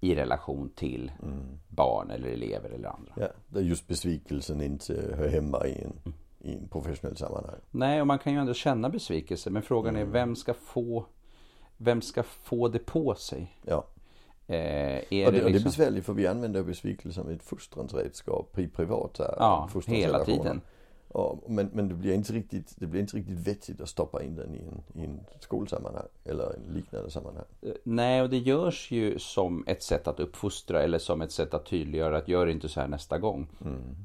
i 0.00 0.14
relation 0.14 0.70
till 0.74 1.12
mm. 1.22 1.58
barn 1.68 2.10
eller 2.10 2.28
elever 2.28 2.70
eller 2.70 2.88
andra. 2.88 3.12
Ja, 3.16 3.28
där 3.48 3.60
just 3.60 3.88
besvikelsen 3.88 4.62
inte 4.62 5.14
hör 5.16 5.28
hemma 5.28 5.66
i 5.66 5.82
en, 5.82 5.92
mm. 6.04 6.18
i 6.38 6.54
en 6.54 6.68
professionell 6.68 7.16
sammanhang. 7.16 7.60
Nej, 7.70 8.00
och 8.00 8.06
man 8.06 8.18
kan 8.18 8.32
ju 8.32 8.38
ändå 8.38 8.54
känna 8.54 8.88
besvikelse 8.88 9.50
men 9.50 9.62
frågan 9.62 9.96
mm. 9.96 10.08
är 10.08 10.12
vem 10.12 10.36
ska 10.36 10.54
få 10.54 11.06
vem 11.76 12.02
ska 12.02 12.22
få 12.22 12.68
det 12.68 12.78
på 12.78 13.14
sig? 13.14 13.56
Ja. 13.62 13.84
Eh, 14.50 14.96
och, 14.96 15.06
det, 15.10 15.30
det, 15.30 15.30
liksom... 15.30 15.52
det 15.52 15.58
är 15.58 15.64
besvärligt 15.64 16.04
för 16.04 16.12
vi 16.12 16.26
använder 16.26 16.62
besvikelse 16.62 17.20
som 17.20 17.30
ett 17.30 17.42
fostransredskap 17.42 18.58
i 18.58 18.68
privat 18.68 19.18
här, 19.18 19.34
Ja, 19.38 19.68
hela 19.86 20.24
tiden. 20.24 20.60
Och, 21.08 21.50
men, 21.50 21.70
men 21.72 21.88
det 21.88 21.94
blir 21.94 22.14
inte 22.14 22.32
riktigt, 22.32 22.74
det 22.76 22.86
blir 22.86 23.00
inte 23.00 23.16
riktigt 23.16 23.38
vettigt 23.38 23.80
att 23.80 23.88
stoppa 23.88 24.22
in 24.22 24.36
den 24.36 24.54
i 24.54 24.58
en, 24.58 25.02
i 25.02 25.04
en 25.04 25.20
skolsammanhang 25.40 26.06
eller 26.24 26.44
en 26.44 26.74
liknande 26.74 27.10
sammanhang. 27.10 27.44
Eh, 27.62 27.72
nej, 27.82 28.22
och 28.22 28.30
det 28.30 28.38
görs 28.38 28.90
ju 28.90 29.18
som 29.18 29.64
ett 29.66 29.82
sätt 29.82 30.08
att 30.08 30.20
uppfostra 30.20 30.82
eller 30.82 30.98
som 30.98 31.22
ett 31.22 31.32
sätt 31.32 31.54
att 31.54 31.66
tydliggöra 31.66 32.18
att 32.18 32.28
gör 32.28 32.46
inte 32.46 32.68
så 32.68 32.80
här 32.80 32.88
nästa 32.88 33.18
gång. 33.18 33.48
Mm. 33.64 33.96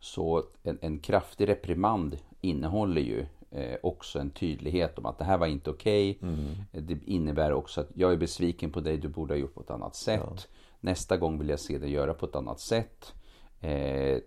Så 0.00 0.42
en, 0.62 0.78
en 0.80 0.98
kraftig 0.98 1.48
reprimand 1.48 2.16
innehåller 2.40 3.02
ju 3.02 3.26
eh, 3.52 3.76
också 3.82 4.18
en 4.18 4.30
tydlighet 4.30 4.98
om 4.98 5.06
att 5.06 5.18
det 5.18 5.24
här 5.24 5.38
var 5.38 5.46
inte 5.46 5.70
okej. 5.70 6.10
Okay. 6.10 6.28
Mm. 6.28 6.86
Det 6.86 6.98
innebär 7.04 7.52
också 7.52 7.80
att 7.80 7.88
jag 7.94 8.12
är 8.12 8.16
besviken 8.16 8.70
på 8.70 8.80
dig, 8.80 8.96
du 8.96 9.08
borde 9.08 9.34
ha 9.34 9.38
gjort 9.38 9.54
på 9.54 9.60
ett 9.60 9.70
annat 9.70 9.96
sätt. 9.96 10.20
Ja. 10.24 10.36
Nästa 10.80 11.16
gång 11.16 11.38
vill 11.38 11.48
jag 11.48 11.60
se 11.60 11.78
dig 11.78 11.90
göra 11.90 12.14
på 12.14 12.26
ett 12.26 12.36
annat 12.36 12.60
sätt. 12.60 13.12
Eh, 13.60 14.18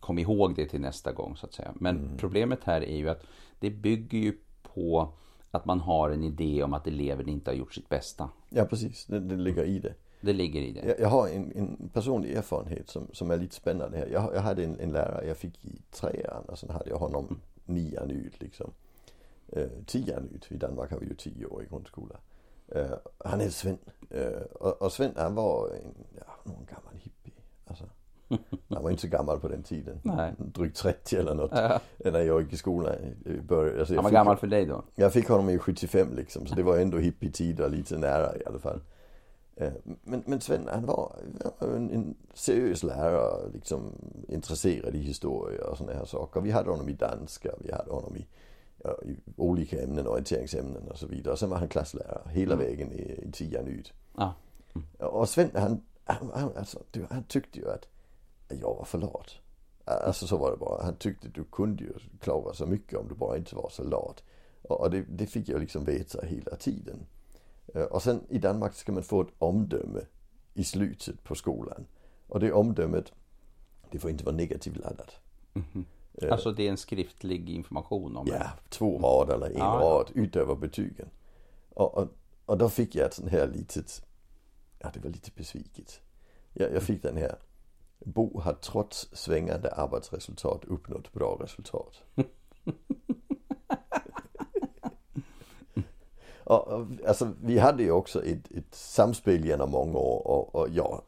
kom 0.00 0.18
ihåg 0.18 0.56
det 0.56 0.66
till 0.66 0.80
nästa 0.80 1.12
gång 1.12 1.36
så 1.36 1.46
att 1.46 1.54
säga. 1.54 1.72
Men 1.74 1.96
mm. 1.96 2.16
problemet 2.16 2.64
här 2.64 2.80
är 2.80 2.96
ju 2.96 3.08
att 3.08 3.22
det 3.60 3.70
bygger 3.70 4.18
ju 4.18 4.38
på 4.62 5.12
att 5.50 5.64
man 5.64 5.80
har 5.80 6.10
en 6.10 6.24
idé 6.24 6.62
om 6.62 6.74
att 6.74 6.86
eleven 6.86 7.28
inte 7.28 7.50
har 7.50 7.56
gjort 7.56 7.74
sitt 7.74 7.88
bästa. 7.88 8.28
Ja 8.48 8.64
precis, 8.64 9.06
det, 9.06 9.20
det 9.20 9.36
ligger 9.36 9.64
i 9.64 9.78
det. 9.78 9.94
Det 10.20 10.32
ligger 10.32 10.60
i 10.60 10.72
det. 10.72 10.86
Jag, 10.86 11.00
jag 11.00 11.08
har 11.08 11.28
en, 11.28 11.52
en, 11.56 11.90
personlig 11.92 12.32
erfarenhet 12.32 12.88
som, 12.88 13.08
som 13.12 13.30
är 13.30 13.36
lite 13.36 13.54
spännande 13.54 13.98
här. 13.98 14.06
Jag, 14.06 14.34
jag 14.34 14.40
hade 14.40 14.64
en, 14.64 14.80
en 14.80 14.92
lärare 14.92 15.26
jag 15.26 15.36
fick 15.36 15.64
i 15.64 15.82
trean 15.90 16.44
och 16.48 16.58
sen 16.58 16.70
hade 16.70 16.90
jag 16.90 16.98
honom 16.98 17.24
mm. 17.24 17.40
Nian 17.68 18.10
ut 18.10 18.40
liksom. 18.40 18.72
Eh, 19.48 19.68
tian 19.86 20.28
ut, 20.34 20.52
i 20.52 20.56
Danmark 20.56 20.90
har 20.90 20.98
vi 20.98 21.06
ju 21.06 21.14
tio 21.14 21.46
år 21.46 21.62
i 21.62 21.66
grundskola. 21.66 22.16
Eh, 22.68 22.90
han 23.18 23.40
hette 23.40 23.52
Sven. 23.52 23.78
Eh, 24.10 24.42
och, 24.52 24.82
och 24.82 24.92
Sven 24.92 25.12
han 25.16 25.34
var 25.34 25.68
en, 25.68 25.94
ja, 26.16 26.26
någon 26.44 26.66
gammal 26.66 26.94
hippie. 26.94 27.32
Alltså. 27.66 27.84
Han 28.68 28.82
var 28.82 28.90
inte 28.90 29.02
så 29.02 29.08
gammal 29.08 29.40
på 29.40 29.48
den 29.48 29.62
tiden. 29.62 30.00
Nej. 30.02 30.32
Drygt 30.38 30.76
30 30.76 31.16
eller 31.16 31.34
något. 31.34 31.50
Ja. 31.54 31.80
När 31.98 32.20
jag 32.20 32.42
gick 32.42 32.52
i 32.52 32.56
skolan. 32.56 32.94
Började, 33.48 33.78
alltså 33.78 33.94
han 33.94 34.04
var 34.04 34.10
gammal 34.10 34.36
för 34.36 34.46
dig 34.46 34.66
då? 34.66 34.84
Jag 34.94 35.12
fick 35.12 35.28
honom 35.28 35.48
i 35.48 35.58
75 35.58 36.16
liksom. 36.16 36.46
Så 36.46 36.54
det 36.54 36.62
var 36.62 36.78
ändå 36.78 36.98
hippie-tider 36.98 37.68
lite 37.68 37.98
nära 37.98 38.36
i 38.36 38.44
alla 38.46 38.58
fall. 38.58 38.80
Eh, 39.56 39.72
men, 40.02 40.22
men 40.26 40.40
Sven 40.40 40.68
han 40.68 40.86
var 40.86 41.16
en, 41.60 41.90
en 41.90 42.16
seriös 42.34 42.82
lärare, 42.82 43.50
liksom 43.52 43.92
intresserad 44.28 44.94
i 44.94 44.98
historia 44.98 45.64
och 45.64 45.78
sådana 45.78 45.98
här 45.98 46.04
saker. 46.04 46.40
Vi 46.40 46.50
hade 46.50 46.70
honom 46.70 46.88
i 46.88 46.92
danska, 46.92 47.50
vi 47.60 47.72
hade 47.72 47.90
honom 47.90 48.16
i, 48.16 48.26
ja, 48.84 48.98
i 49.04 49.16
olika 49.36 49.82
ämnen, 49.82 50.06
orienteringsämnen 50.06 50.88
och 50.88 50.98
så 50.98 51.06
vidare. 51.06 51.32
Och 51.32 51.38
sen 51.38 51.50
var 51.50 51.56
han 51.56 51.68
klasslärare 51.68 52.30
hela 52.30 52.54
mm. 52.54 52.66
vägen 52.66 52.92
i, 52.92 53.28
i 53.28 53.32
tian 53.32 53.66
ut. 53.66 53.92
Ah. 54.14 54.30
Mm. 54.74 55.12
Och 55.12 55.28
Sven 55.28 55.50
han, 55.54 55.82
han, 56.04 56.30
han, 56.34 56.56
alltså, 56.56 56.78
han 57.10 57.24
tyckte 57.24 57.58
ju 57.58 57.70
att 57.70 57.88
jag 58.48 58.74
var 58.74 58.84
för 58.84 58.98
lat. 58.98 59.30
Alltså 59.84 60.26
så 60.26 60.36
var 60.36 60.50
det 60.50 60.56
bara. 60.56 60.82
Han 60.82 60.96
tyckte 60.96 61.28
du 61.28 61.44
kunde 61.44 61.84
ju 61.84 61.92
klara 62.20 62.54
så 62.54 62.66
mycket 62.66 62.98
om 62.98 63.08
du 63.08 63.14
bara 63.14 63.36
inte 63.36 63.56
var 63.56 63.68
så 63.70 63.84
lat. 63.84 64.22
Och 64.62 64.90
det, 64.90 65.04
det 65.08 65.26
fick 65.26 65.48
jag 65.48 65.60
liksom 65.60 65.84
veta 65.84 66.26
hela 66.26 66.56
tiden. 66.56 67.06
Eh, 67.74 67.82
och 67.82 68.02
sen 68.02 68.24
i 68.28 68.38
Danmark 68.38 68.74
ska 68.74 68.92
man 68.92 69.02
få 69.02 69.20
ett 69.20 69.32
omdöme 69.38 70.00
i 70.54 70.64
slutet 70.64 71.24
på 71.24 71.34
skolan. 71.34 71.86
Och 72.26 72.40
det 72.40 72.52
omdömet, 72.52 73.12
det 73.90 73.98
får 73.98 74.10
inte 74.10 74.24
vara 74.24 74.36
negativt 74.36 74.76
laddat. 74.76 75.18
Mm 75.54 75.66
-hmm. 75.72 75.84
Alltså 76.30 76.52
det 76.52 76.66
är 76.66 76.70
en 76.70 76.76
skriftlig 76.76 77.50
information 77.50 78.16
om 78.16 78.26
det? 78.26 78.32
Ja, 78.32 78.50
två 78.68 78.98
rader 78.98 79.34
eller 79.34 79.46
en 79.46 79.56
ja, 79.56 79.78
rad 79.82 80.10
utöver 80.14 80.54
betygen. 80.54 81.08
Och, 81.70 81.98
och, 81.98 82.08
och 82.46 82.58
då 82.58 82.68
fick 82.68 82.94
jag 82.94 83.06
ett 83.06 83.14
sånt 83.14 83.30
här 83.30 83.46
litet, 83.46 84.06
ja 84.78 84.90
det 84.94 85.00
var 85.00 85.10
lite 85.10 85.30
besviket. 85.34 86.00
Jag, 86.52 86.72
jag 86.72 86.82
fick 86.82 87.02
den 87.02 87.16
här. 87.16 87.38
Bo 87.98 88.40
har 88.40 88.52
trots 88.52 89.08
svängande 89.12 89.70
arbetsresultat 89.70 90.64
uppnått 90.64 91.12
bra 91.12 91.38
resultat. 91.40 92.02
Och, 92.64 92.74
alltså, 96.46 97.32
vi 97.42 97.58
hade 97.58 97.82
ju 97.82 97.90
också 97.90 98.24
ett, 98.24 98.50
ett 98.50 98.74
samspel 98.74 99.44
genom 99.44 99.70
många 99.70 99.98
år 99.98 100.26
och, 100.26 100.54
och 100.54 100.68
jag 100.72 101.02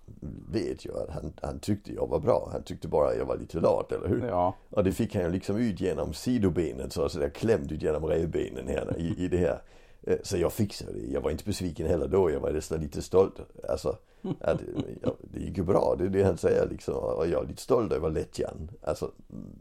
vet 0.52 0.86
ju 0.86 0.98
att 0.98 1.10
han, 1.10 1.32
han 1.42 1.58
tyckte 1.58 1.92
jag 1.92 2.06
var 2.06 2.18
bra. 2.18 2.48
Han 2.52 2.62
tyckte 2.62 2.88
bara 2.88 3.14
jag 3.14 3.24
var 3.26 3.36
lite 3.36 3.60
lat, 3.60 3.92
eller 3.92 4.08
hur? 4.08 4.26
Ja. 4.26 4.54
Och 4.70 4.84
det 4.84 4.92
fick 4.92 5.14
han 5.14 5.24
ju 5.24 5.30
liksom 5.30 5.56
ut 5.56 5.80
genom 5.80 6.12
sidobenet 6.12 6.92
så, 6.92 7.08
så 7.08 7.18
där 7.18 7.28
klämt 7.28 7.72
ut 7.72 7.82
genom 7.82 8.06
revbenen 8.06 8.68
här 8.68 8.98
i, 8.98 9.24
i 9.24 9.28
det 9.28 9.36
här. 9.36 9.62
Eh, 10.02 10.18
så 10.22 10.36
jag 10.36 10.52
fixade 10.52 10.92
det. 10.92 11.06
Jag 11.06 11.20
var 11.20 11.30
inte 11.30 11.44
besviken 11.44 11.86
heller 11.86 12.08
då. 12.08 12.30
Jag 12.30 12.40
var 12.40 12.52
nästan 12.52 12.80
lite 12.80 13.02
stolt. 13.02 13.40
Alltså, 13.68 13.96
att, 14.40 14.60
ja, 15.02 15.14
det 15.20 15.40
gick 15.40 15.56
ju 15.56 15.64
bra. 15.64 15.94
Det 15.98 16.04
är 16.04 16.08
det 16.08 16.22
han 16.22 16.38
säger 16.38 16.68
liksom. 16.68 16.94
Och 16.94 17.28
jag 17.28 17.44
är 17.44 17.48
lite 17.48 17.62
stolt 17.62 17.92
över 17.92 18.10
lättjan. 18.10 18.70
Alltså, 18.82 19.10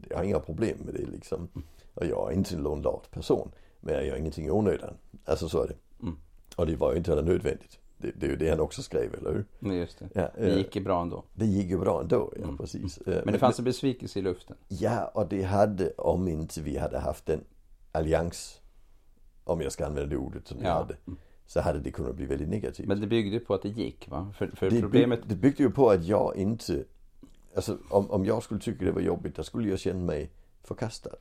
jag 0.08 0.16
har 0.16 0.24
inga 0.24 0.40
problem 0.40 0.78
med 0.84 0.94
det 0.94 1.06
liksom. 1.12 1.48
Och 1.94 2.06
jag 2.06 2.32
är 2.32 2.36
inte 2.36 2.54
en 2.54 2.62
lat 2.62 3.10
person. 3.10 3.50
Men 3.80 3.94
jag 3.94 4.06
gör 4.06 4.16
ingenting 4.16 4.46
i 4.46 4.50
onödan. 4.50 4.94
Alltså 5.28 5.48
så 5.48 5.62
är 5.62 5.68
det. 5.68 5.76
Mm. 6.02 6.16
Och 6.56 6.66
det 6.66 6.76
var 6.76 6.92
ju 6.92 6.98
inte 6.98 7.10
heller 7.10 7.22
nödvändigt. 7.22 7.78
Det, 7.98 8.10
det 8.10 8.26
är 8.26 8.30
ju 8.30 8.36
det 8.36 8.50
han 8.50 8.60
också 8.60 8.82
skrev, 8.82 9.14
eller 9.14 9.44
hur? 9.60 9.72
Just 9.74 9.98
det. 9.98 10.08
Ja, 10.12 10.30
det 10.38 10.54
gick 10.54 10.76
ju 10.76 10.82
bra 10.82 11.02
ändå. 11.02 11.24
Det 11.34 11.46
gick 11.46 11.70
ju 11.70 11.78
bra 11.78 12.00
ändå, 12.00 12.32
ja 12.36 12.44
mm. 12.44 12.56
precis. 12.56 13.00
Men, 13.06 13.20
men 13.24 13.32
det 13.32 13.38
fanns 13.38 13.58
en 13.58 13.64
besvikelse 13.64 14.18
i 14.18 14.22
luften. 14.22 14.56
Ja, 14.68 15.10
och 15.14 15.28
det 15.28 15.42
hade, 15.42 15.90
om 15.90 16.28
inte 16.28 16.60
vi 16.60 16.78
hade 16.78 16.98
haft 16.98 17.28
en 17.28 17.44
allians, 17.92 18.60
om 19.44 19.60
jag 19.60 19.72
ska 19.72 19.86
använda 19.86 20.10
det 20.10 20.16
ordet 20.16 20.48
som 20.48 20.58
vi 20.58 20.66
hade, 20.66 20.96
så 21.46 21.60
hade 21.60 21.78
det 21.78 21.90
kunnat 21.90 22.14
bli 22.14 22.26
väldigt 22.26 22.48
negativt. 22.48 22.88
Men 22.88 23.00
det 23.00 23.06
byggde 23.06 23.40
på 23.40 23.54
att 23.54 23.62
det 23.62 23.68
gick 23.68 24.08
va? 24.08 24.32
För, 24.36 24.46
för 24.46 24.70
det, 24.70 24.80
problemet... 24.80 25.20
det 25.26 25.34
byggde 25.34 25.62
ju 25.62 25.70
på 25.70 25.90
att 25.90 26.04
jag 26.04 26.36
inte, 26.36 26.84
alltså 27.56 27.78
om, 27.90 28.10
om 28.10 28.24
jag 28.24 28.42
skulle 28.42 28.60
tycka 28.60 28.84
det 28.84 28.92
var 28.92 29.00
jobbigt, 29.00 29.36
då 29.36 29.42
skulle 29.42 29.68
jag 29.68 29.78
känna 29.78 30.04
mig 30.04 30.30
förkastad. 30.62 31.16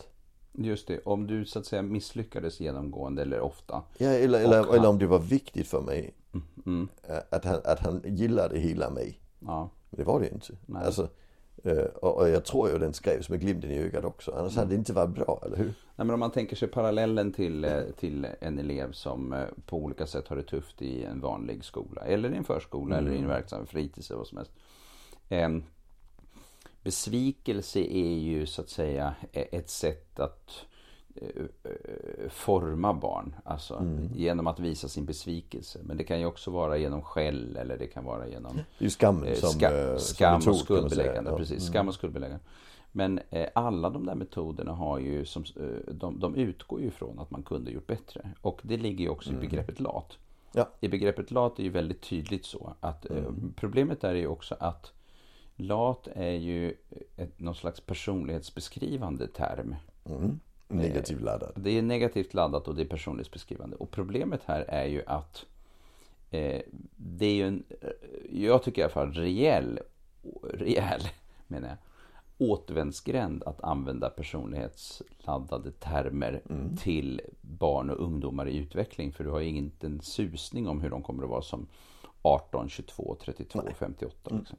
Just 0.59 0.87
det, 0.87 0.99
om 1.05 1.27
du 1.27 1.45
så 1.45 1.59
att 1.59 1.65
säga 1.65 1.81
misslyckades 1.81 2.59
genomgående 2.59 3.21
eller 3.21 3.39
ofta. 3.39 3.83
Ja, 3.97 4.09
eller, 4.09 4.39
eller, 4.39 4.63
han... 4.63 4.75
eller 4.75 4.89
om 4.89 4.99
det 4.99 5.07
var 5.07 5.19
viktigt 5.19 5.67
för 5.67 5.81
mig 5.81 6.13
mm, 6.33 6.47
mm. 6.65 6.87
Att, 7.29 7.45
han, 7.45 7.59
att 7.63 7.79
han 7.79 8.01
gillade 8.05 8.59
hela 8.59 8.89
mig. 8.89 9.19
Ja. 9.39 9.69
Men 9.89 9.97
det 9.97 10.03
var 10.03 10.19
det 10.19 10.29
inte. 10.29 10.53
Nej. 10.65 10.85
Alltså, 10.85 11.09
eh, 11.63 11.77
och, 11.77 12.29
jag 12.29 12.45
tror 12.45 12.69
ju 12.69 12.77
den 12.77 12.93
skrevs 12.93 13.29
med 13.29 13.39
glimten 13.39 13.71
i 13.71 13.79
ögat 13.79 14.05
också. 14.05 14.31
Annars 14.31 14.51
mm. 14.51 14.59
hade 14.59 14.69
det 14.69 14.79
inte 14.79 14.93
varit 14.93 15.15
bra, 15.15 15.41
eller 15.45 15.57
hur? 15.57 15.65
Nej, 15.65 15.73
men 16.07 16.09
om 16.09 16.19
man 16.19 16.31
tänker 16.31 16.55
sig 16.55 16.67
parallellen 16.67 17.33
till, 17.33 17.63
eh, 17.63 17.81
till 17.99 18.27
en 18.39 18.59
elev 18.59 18.91
som 18.91 19.33
eh, 19.33 19.43
på 19.65 19.77
olika 19.77 20.07
sätt 20.07 20.27
har 20.27 20.35
det 20.35 20.43
tufft 20.43 20.81
i 20.81 21.03
en 21.03 21.21
vanlig 21.21 21.63
skola. 21.63 22.01
Eller 22.01 22.33
i 22.33 22.37
en 22.37 22.43
förskola 22.43 22.97
mm. 22.97 23.07
eller 23.07 23.17
i 23.17 23.21
en 23.21 23.27
verksam 23.27 23.65
fritids 23.65 24.09
eller 24.09 24.17
vad 24.17 24.27
som 24.27 24.37
helst. 24.37 24.51
Besvikelse 26.87 27.79
är 27.79 28.17
ju 28.17 28.45
så 28.45 28.61
att 28.61 28.69
säga 28.69 29.15
ett 29.31 29.69
sätt 29.69 30.19
att 30.19 30.65
eh, 31.15 31.43
eh, 31.63 32.29
forma 32.29 32.93
barn. 32.93 33.35
Alltså 33.43 33.75
mm. 33.75 34.09
genom 34.15 34.47
att 34.47 34.59
visa 34.59 34.87
sin 34.87 35.05
besvikelse. 35.05 35.79
Men 35.83 35.97
det 35.97 36.03
kan 36.03 36.19
ju 36.19 36.25
också 36.25 36.51
vara 36.51 36.77
genom 36.77 37.01
skäll 37.01 37.57
eller 37.57 37.77
det 37.77 37.87
kan 37.87 38.05
vara 38.05 38.27
genom 38.27 38.59
skam, 38.89 39.23
eh, 39.23 39.33
som, 39.33 39.49
ska, 39.49 39.97
skam 39.99 40.41
som 40.41 40.53
och 40.53 40.59
skuldbeläggande. 40.59 41.31
Ja. 41.31 41.37
Precis, 41.37 41.61
mm. 41.61 41.71
skam 41.73 41.87
och 41.87 41.93
skuldbeläggande. 41.93 42.43
Men 42.91 43.19
eh, 43.29 43.47
alla 43.55 43.89
de 43.89 44.05
där 44.05 44.15
metoderna 44.15 44.71
har 44.71 44.99
ju 44.99 45.25
som, 45.25 45.43
eh, 45.55 45.93
de, 45.93 46.19
de 46.19 46.35
utgår 46.35 46.81
ju 46.81 46.91
från 46.91 47.19
att 47.19 47.31
man 47.31 47.43
kunde 47.43 47.71
gjort 47.71 47.87
bättre. 47.87 48.29
Och 48.41 48.59
det 48.63 48.77
ligger 48.77 49.03
ju 49.03 49.09
också 49.09 49.29
mm. 49.29 49.43
i 49.43 49.47
begreppet 49.47 49.79
lat. 49.79 50.17
Ja. 50.51 50.69
I 50.79 50.87
begreppet 50.87 51.31
lat 51.31 51.59
är 51.59 51.63
ju 51.63 51.69
väldigt 51.69 52.01
tydligt 52.01 52.45
så 52.45 52.73
att 52.79 53.09
eh, 53.09 53.17
mm. 53.17 53.53
problemet 53.55 54.03
är 54.03 54.15
ju 54.15 54.27
också 54.27 54.55
att 54.59 54.93
Lat 55.59 56.07
är 56.15 56.31
ju 56.31 56.73
ett, 57.15 57.39
någon 57.39 57.55
slags 57.55 57.81
personlighetsbeskrivande 57.81 59.27
term. 59.27 59.75
Mm. 60.05 60.39
Negativt 60.67 61.21
laddat. 61.21 61.51
Det 61.55 61.77
är 61.77 61.81
negativt 61.81 62.33
laddat 62.33 62.67
och 62.67 62.75
det 62.75 62.81
är 62.81 62.85
personlighetsbeskrivande. 62.85 63.75
Och 63.75 63.91
problemet 63.91 64.41
här 64.45 64.61
är 64.61 64.85
ju 64.85 65.03
att 65.05 65.45
eh, 66.31 66.61
det 66.95 67.25
är 67.25 67.33
ju 67.33 67.47
en, 67.47 67.63
jag 68.31 68.63
tycker 68.63 68.81
i 68.81 68.83
alla 68.83 68.93
fall 68.93 69.13
rejäl, 69.13 69.79
rejäl 70.53 71.01
menar 71.47 71.67
jag, 71.67 71.77
återvändsgränd 72.37 73.43
att 73.43 73.61
använda 73.61 74.09
personlighetsladdade 74.09 75.71
termer 75.71 76.41
mm. 76.49 76.77
till 76.77 77.21
barn 77.41 77.89
och 77.89 77.99
ungdomar 77.99 78.47
i 78.47 78.57
utveckling. 78.57 79.11
För 79.11 79.23
du 79.23 79.29
har 79.29 79.39
ju 79.39 79.49
inte 79.49 79.87
en 79.87 80.01
susning 80.01 80.67
om 80.67 80.81
hur 80.81 80.89
de 80.89 81.03
kommer 81.03 81.23
att 81.23 81.29
vara 81.29 81.41
som 81.41 81.67
18, 82.21 82.69
22, 82.69 83.17
32, 83.21 83.61
Nej. 83.65 83.73
58. 83.73 84.35
Liksom. 84.35 84.57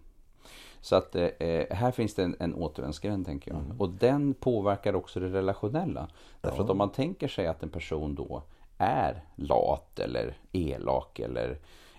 Så 0.81 0.97
att 0.97 1.15
eh, 1.15 1.29
här 1.71 1.91
finns 1.91 2.15
det 2.15 2.23
en, 2.23 2.37
en 2.41 2.55
återvändsgränd 2.55 3.27
tänker 3.27 3.51
jag. 3.51 3.61
Mm. 3.61 3.81
Och 3.81 3.89
den 3.89 4.35
påverkar 4.35 4.95
också 4.95 5.21
det 5.21 5.29
relationella. 5.29 6.09
Därför 6.41 6.59
ja. 6.59 6.65
att 6.65 6.71
om 6.71 6.79
man 6.79 6.93
tänker 6.93 7.29
sig 7.29 7.47
att 7.47 7.63
en 7.63 7.71
person 7.71 8.15
då 8.15 8.43
är 8.79 9.25
lat 9.37 9.99
eller 9.99 10.37
elak 10.53 11.19
eller, 11.19 11.59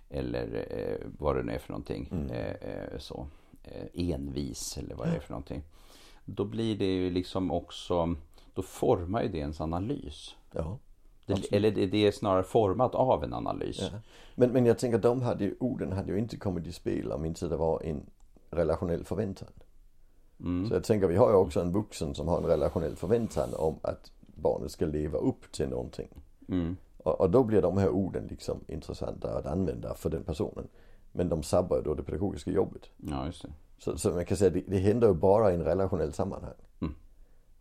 eller 0.09 0.65
eh, 0.69 1.07
vad 1.17 1.35
det 1.35 1.43
nu 1.43 1.53
är 1.53 1.59
för 1.59 1.71
någonting. 1.71 2.09
Mm. 2.11 2.29
Eh, 2.29 2.49
eh 2.49 2.97
så, 2.97 3.27
eh, 3.63 4.11
envis 4.11 4.77
eller 4.77 4.95
vad 4.95 5.07
det 5.07 5.15
är 5.15 5.19
för 5.19 5.31
någonting. 5.31 5.63
Då 6.25 6.45
blir 6.45 6.77
det 6.77 6.93
ju 6.93 7.09
liksom 7.09 7.51
också, 7.51 8.15
då 8.53 8.61
formar 8.61 9.23
ju 9.23 9.29
det 9.29 9.37
ens 9.37 9.61
analys. 9.61 10.35
Ja. 10.51 10.77
Det, 11.25 11.51
eller 11.51 11.71
det, 11.71 11.85
det 11.85 12.07
är 12.07 12.11
snarare 12.11 12.43
format 12.43 12.95
av 12.95 13.23
en 13.23 13.33
analys. 13.33 13.79
Ja. 13.91 13.99
Men, 14.35 14.51
men 14.51 14.65
jag 14.65 14.79
tänker 14.79 14.97
de 14.97 15.21
hade 15.21 15.43
ju, 15.43 15.55
orden 15.59 15.91
hade 15.91 16.11
ju 16.11 16.19
inte 16.19 16.37
kommit 16.37 16.67
i 16.67 16.71
spel 16.71 17.11
om 17.11 17.25
inte 17.25 17.47
det 17.47 17.57
var 17.57 17.83
en 17.83 18.05
relationell 18.51 19.03
förväntan. 19.03 19.47
Mm. 20.39 20.67
Så 20.67 20.73
jag 20.73 20.83
tänker 20.83 21.07
vi 21.07 21.15
har 21.15 21.29
ju 21.29 21.35
också 21.35 21.61
en 21.61 21.71
vuxen 21.71 22.15
som 22.15 22.27
har 22.27 22.37
en 22.37 22.45
relationell 22.45 22.95
förväntan 22.95 23.49
om 23.53 23.79
att 23.81 24.11
barnet 24.19 24.71
ska 24.71 24.85
leva 24.85 25.17
upp 25.17 25.51
till 25.51 25.69
någonting. 25.69 26.09
Mm. 26.49 26.77
Och, 26.97 27.21
och, 27.21 27.29
då 27.29 27.43
blir 27.43 27.61
de 27.61 27.77
här 27.77 27.89
orden 27.89 28.27
liksom 28.29 28.59
intressanta 28.67 29.37
att 29.37 29.45
använda 29.45 29.93
för 29.93 30.09
den 30.09 30.23
personen. 30.23 30.67
Men 31.11 31.29
de 31.29 31.43
sabbar 31.43 31.77
ju 31.77 31.83
då 31.83 31.93
det 31.93 32.03
pedagogiska 32.03 32.51
jobbet. 32.51 32.89
Ja, 32.97 33.25
just 33.25 33.41
det. 33.41 33.49
Så, 33.77 33.97
så 33.97 34.11
man 34.11 34.25
kan 34.25 34.37
säga 34.37 34.49
det, 34.49 34.63
det 34.67 34.77
händer 34.77 35.07
ju 35.07 35.13
bara 35.13 35.51
i 35.51 35.55
en 35.55 35.63
relationell 35.63 36.13
sammanhang. 36.13 36.53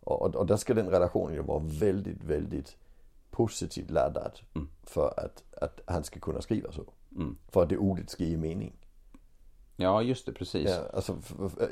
Och, 0.09 0.35
och 0.35 0.45
där 0.45 0.57
ska 0.57 0.73
den 0.73 0.89
relationen 0.89 1.33
ju 1.35 1.41
vara 1.41 1.63
väldigt, 1.63 2.23
väldigt 2.23 2.77
positivt 3.31 3.91
laddad 3.91 4.39
Mm. 4.55 4.67
för 4.83 5.13
att, 5.17 5.43
att 5.61 5.81
han 5.85 6.03
ska 6.03 6.19
kunna 6.19 6.41
skriva 6.41 6.71
så. 6.71 6.83
Mm. 7.15 7.37
För 7.47 7.63
att 7.63 7.69
det 7.69 7.77
ordet 7.77 8.09
ska 8.09 8.23
ge 8.23 8.37
mening. 8.37 8.73
Ja, 9.81 10.01
just 10.01 10.25
det, 10.25 10.31
precis. 10.33 10.69
Ja, 10.69 10.83
alltså, 10.93 11.17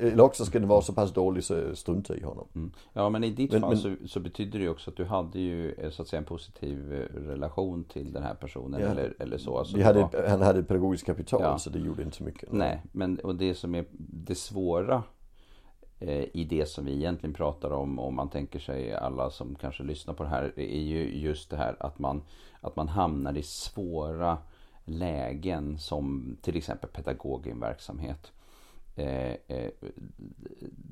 eller 0.00 0.20
också 0.20 0.44
ska 0.44 0.58
den 0.58 0.68
vara 0.68 0.82
så 0.82 0.92
pass 0.92 1.12
dålig 1.12 1.44
så 1.44 1.54
jag 1.54 1.76
struntar 1.78 2.14
i 2.16 2.22
honom. 2.22 2.48
Mm. 2.54 2.72
Ja, 2.92 3.08
men 3.10 3.24
i 3.24 3.30
ditt 3.30 3.52
Men- 3.52 3.60
fall 3.60 3.70
men- 3.70 3.78
så, 3.78 4.08
så 4.08 4.20
betyder 4.20 4.58
det 4.58 4.64
ju 4.64 4.70
också 4.70 4.90
att 4.90 4.96
du 4.96 5.04
hade 5.04 5.38
ju 5.40 5.72
eh, 5.72 5.90
så 5.90 6.02
att 6.02 6.08
säga 6.08 6.18
en 6.18 6.24
positiv 6.26 6.92
eh, 6.94 7.20
relation 7.20 7.84
till 7.84 8.12
den 8.12 8.22
här 8.22 8.34
personen 8.34 8.80
Ja. 8.80 8.86
eller, 8.86 9.14
eller 9.18 9.38
så. 9.38 9.58
Alltså 9.58 9.82
hade, 9.82 10.00
var- 10.00 10.28
han 10.28 10.42
hade 10.42 10.62
pedagogiskt 10.62 11.06
kapital 11.06 11.40
Ja. 11.42 11.58
så 11.58 11.70
det 11.70 11.78
gjorde 11.78 12.02
inte 12.02 12.16
så 12.16 12.24
mycket. 12.24 12.52
Nej, 12.52 12.82
men 12.92 13.18
och 13.18 13.34
det 13.34 13.54
som 13.54 13.74
är 13.74 13.84
det 13.98 14.34
svåra 14.34 15.02
eh, 16.00 16.24
i 16.36 16.46
det 16.50 16.66
som 16.68 16.84
vi 16.84 16.92
egentligen 16.94 17.34
pratar 17.34 17.70
om, 17.70 17.98
om 17.98 18.14
man 18.14 18.30
tänker 18.30 18.58
sig 18.58 18.94
alla 18.94 19.30
som 19.30 19.54
kanske 19.54 19.82
lyssnar 19.82 20.14
på 20.14 20.22
det 20.22 20.28
här, 20.28 20.52
är 20.56 20.80
ju 20.82 21.18
just 21.18 21.50
det 21.50 21.56
här 21.56 21.76
att 21.80 21.98
man, 21.98 22.22
att 22.60 22.76
man 22.76 22.88
hamnar 22.88 23.36
i 23.36 23.42
svåra 23.42 24.38
lägen 24.88 25.78
som 25.78 26.36
till 26.42 26.56
exempel 26.56 26.90
pedagog 26.90 27.46
i 27.46 27.50
en 27.50 27.60
verksamhet. 27.60 28.32
Eh, 28.96 29.32
eh, 29.46 29.70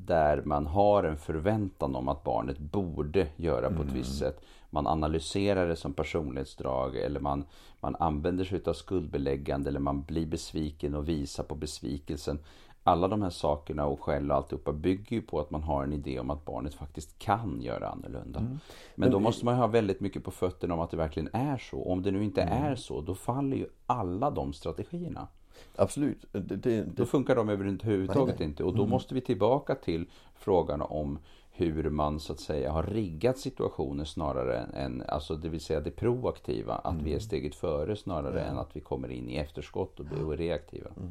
där 0.07 0.43
man 0.45 0.67
har 0.67 1.05
en 1.05 1.17
förväntan 1.17 1.97
om 1.97 2.09
att 2.09 2.25
barnet 2.25 2.59
borde 2.59 3.29
göra 3.37 3.71
på 3.71 3.83
ett 3.83 3.93
visst 3.93 4.19
sätt. 4.19 4.41
Man 4.71 4.87
analyserar 4.87 5.69
det 5.69 5.77
som 5.77 5.93
personlighetsdrag 5.93 6.97
eller 6.97 7.21
man, 7.21 7.45
man 7.81 7.97
använder 7.97 8.45
sig 8.45 8.61
av 8.67 8.73
skuldbeläggande 8.73 9.71
eller 9.71 9.81
man 9.81 10.03
blir 10.03 10.27
besviken 10.27 10.95
och 10.95 11.09
visar 11.09 11.45
på 11.45 11.55
besvikelsen. 11.55 12.39
Alla 12.87 13.09
de 13.09 13.23
här 13.23 13.31
sakerna 13.31 13.87
och 13.87 14.01
skäll 14.01 14.31
och 14.31 14.37
alltihopa 14.37 14.73
bygger 14.73 15.17
ju 15.17 15.23
på 15.23 15.41
att 15.41 15.51
man 15.51 15.63
har 15.63 15.85
en 15.85 15.93
idé 15.93 16.21
om 16.21 16.31
att 16.31 16.45
barnet 16.45 16.75
faktiskt 16.75 17.19
kan 17.19 17.61
göra 17.63 17.89
annorlunda. 17.89 18.41
Men, 18.41 18.59
Men 18.95 19.11
då 19.11 19.21
måste 19.21 19.45
man 19.45 19.55
ha 19.55 19.67
väldigt 19.67 20.01
mycket 20.01 20.25
på 20.25 20.31
fötterna 20.31 20.75
om 20.75 20.81
att 20.81 20.91
det 20.91 20.97
verkligen 20.97 21.29
är 21.33 21.59
så. 21.59 21.83
Om 21.83 22.03
det 22.03 22.11
nu 22.11 22.25
inte 22.25 22.43
Mm. 22.43 22.65
är 22.65 22.77
så, 22.77 23.01
då 23.01 23.15
faller 23.15 23.57
ju 23.57 23.67
alla 23.87 24.31
de 24.31 24.53
strategierna. 24.53 25.29
Absolut. 25.77 26.25
Det, 26.33 26.57
det, 26.57 26.83
Då 26.97 27.07
funkar 27.07 27.37
de 27.37 27.49
överhuvudtaget 27.49 28.27
Nej, 28.29 28.35
nej. 28.39 28.49
inte. 28.49 28.65
Och 28.65 28.75
då 28.75 28.87
måste 28.87 29.15
vi 29.15 29.21
tillbaka 29.21 29.75
till 29.75 30.07
frågan 30.35 30.83
om 30.83 31.19
hur 31.51 31.91
man 31.91 32.21
så 32.21 32.33
att 32.33 32.41
säga 32.41 32.73
har 32.73 32.83
riggat 32.83 33.39
situationen 33.39 34.07
snarare 34.07 34.59
än, 34.59 35.03
alltså 35.09 35.37
det 35.37 35.49
vill 35.49 35.61
säga 35.61 35.81
det 35.81 35.91
proaktiva. 35.91 36.75
Att 36.75 37.03
vi 37.03 37.15
är 37.15 37.19
steget 37.19 37.55
före 37.55 37.97
snarare 37.97 38.41
än 38.45 38.59
att 38.59 38.77
vi 38.77 38.81
kommer 38.81 39.09
in 39.11 39.29
i 39.29 39.37
efterskott 39.37 40.01
och 40.01 40.07
blir 40.07 40.37
reaktiva. 40.37 40.91
och, 40.91 41.03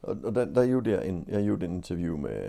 och 0.00 0.32
där, 0.32 0.46
där 0.46 0.64
gjorde 0.64 0.90
jag 0.90 1.06
en, 1.06 1.24
jag 1.28 1.42
gjorde 1.42 1.66
en 1.66 1.74
intervju 1.74 2.16
med 2.16 2.44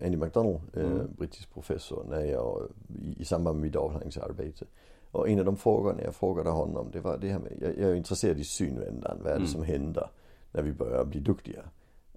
eh, 0.00 0.06
Andy 0.06 0.16
McDonald, 0.16 0.60
eh, 0.72 0.82
Mm. 0.82 1.14
brittisk 1.18 1.54
professor, 1.54 2.04
när 2.08 2.20
jag, 2.24 2.68
i, 2.88 3.20
i 3.22 3.24
samband 3.24 3.56
med 3.58 3.62
mitt 3.66 3.76
avhandlingsarbete. 3.76 4.64
Och 5.10 5.28
en 5.28 5.38
av 5.38 5.44
de 5.44 5.56
frågorna 5.56 6.02
jag 6.02 6.14
frågade 6.14 6.50
honom, 6.50 6.90
det 6.92 7.00
var 7.00 7.18
det 7.18 7.28
här 7.32 7.38
med, 7.38 7.52
jag, 7.60 7.78
jag 7.78 7.90
är 7.90 7.94
intresserad 7.94 8.38
i 8.38 8.44
synvändan, 8.44 9.18
vad 9.22 9.26
är 9.32 9.36
det 9.36 9.36
Mm. 9.36 9.46
som 9.48 9.62
händer 9.62 10.10
när 10.52 10.62
vi 10.62 10.72
börjar 10.72 11.04
bli 11.04 11.20
duktiga? 11.20 11.62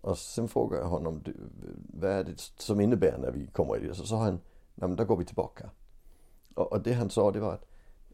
Och 0.01 0.17
sen 0.17 0.47
frågade 0.47 0.81
jag 0.83 0.89
honom, 0.89 1.23
vad 1.93 2.11
är 2.11 2.23
det 2.23 2.39
som 2.57 2.79
innebär 2.81 3.17
när 3.17 3.31
vi 3.31 3.47
kommer 3.47 3.77
i 3.77 3.87
det? 3.87 3.93
Så 3.95 4.03
sa 4.05 4.17
han, 4.23 4.33
nej 4.75 4.87
men 4.89 4.95
där 4.95 5.05
går 5.05 5.17
vi 5.17 5.25
tillbaka. 5.25 5.69
Och, 6.55 6.71
och 6.71 6.81
det 6.81 6.93
han 6.93 7.09
sa 7.09 7.31
det 7.31 7.39
var 7.39 7.53
att 7.53 7.65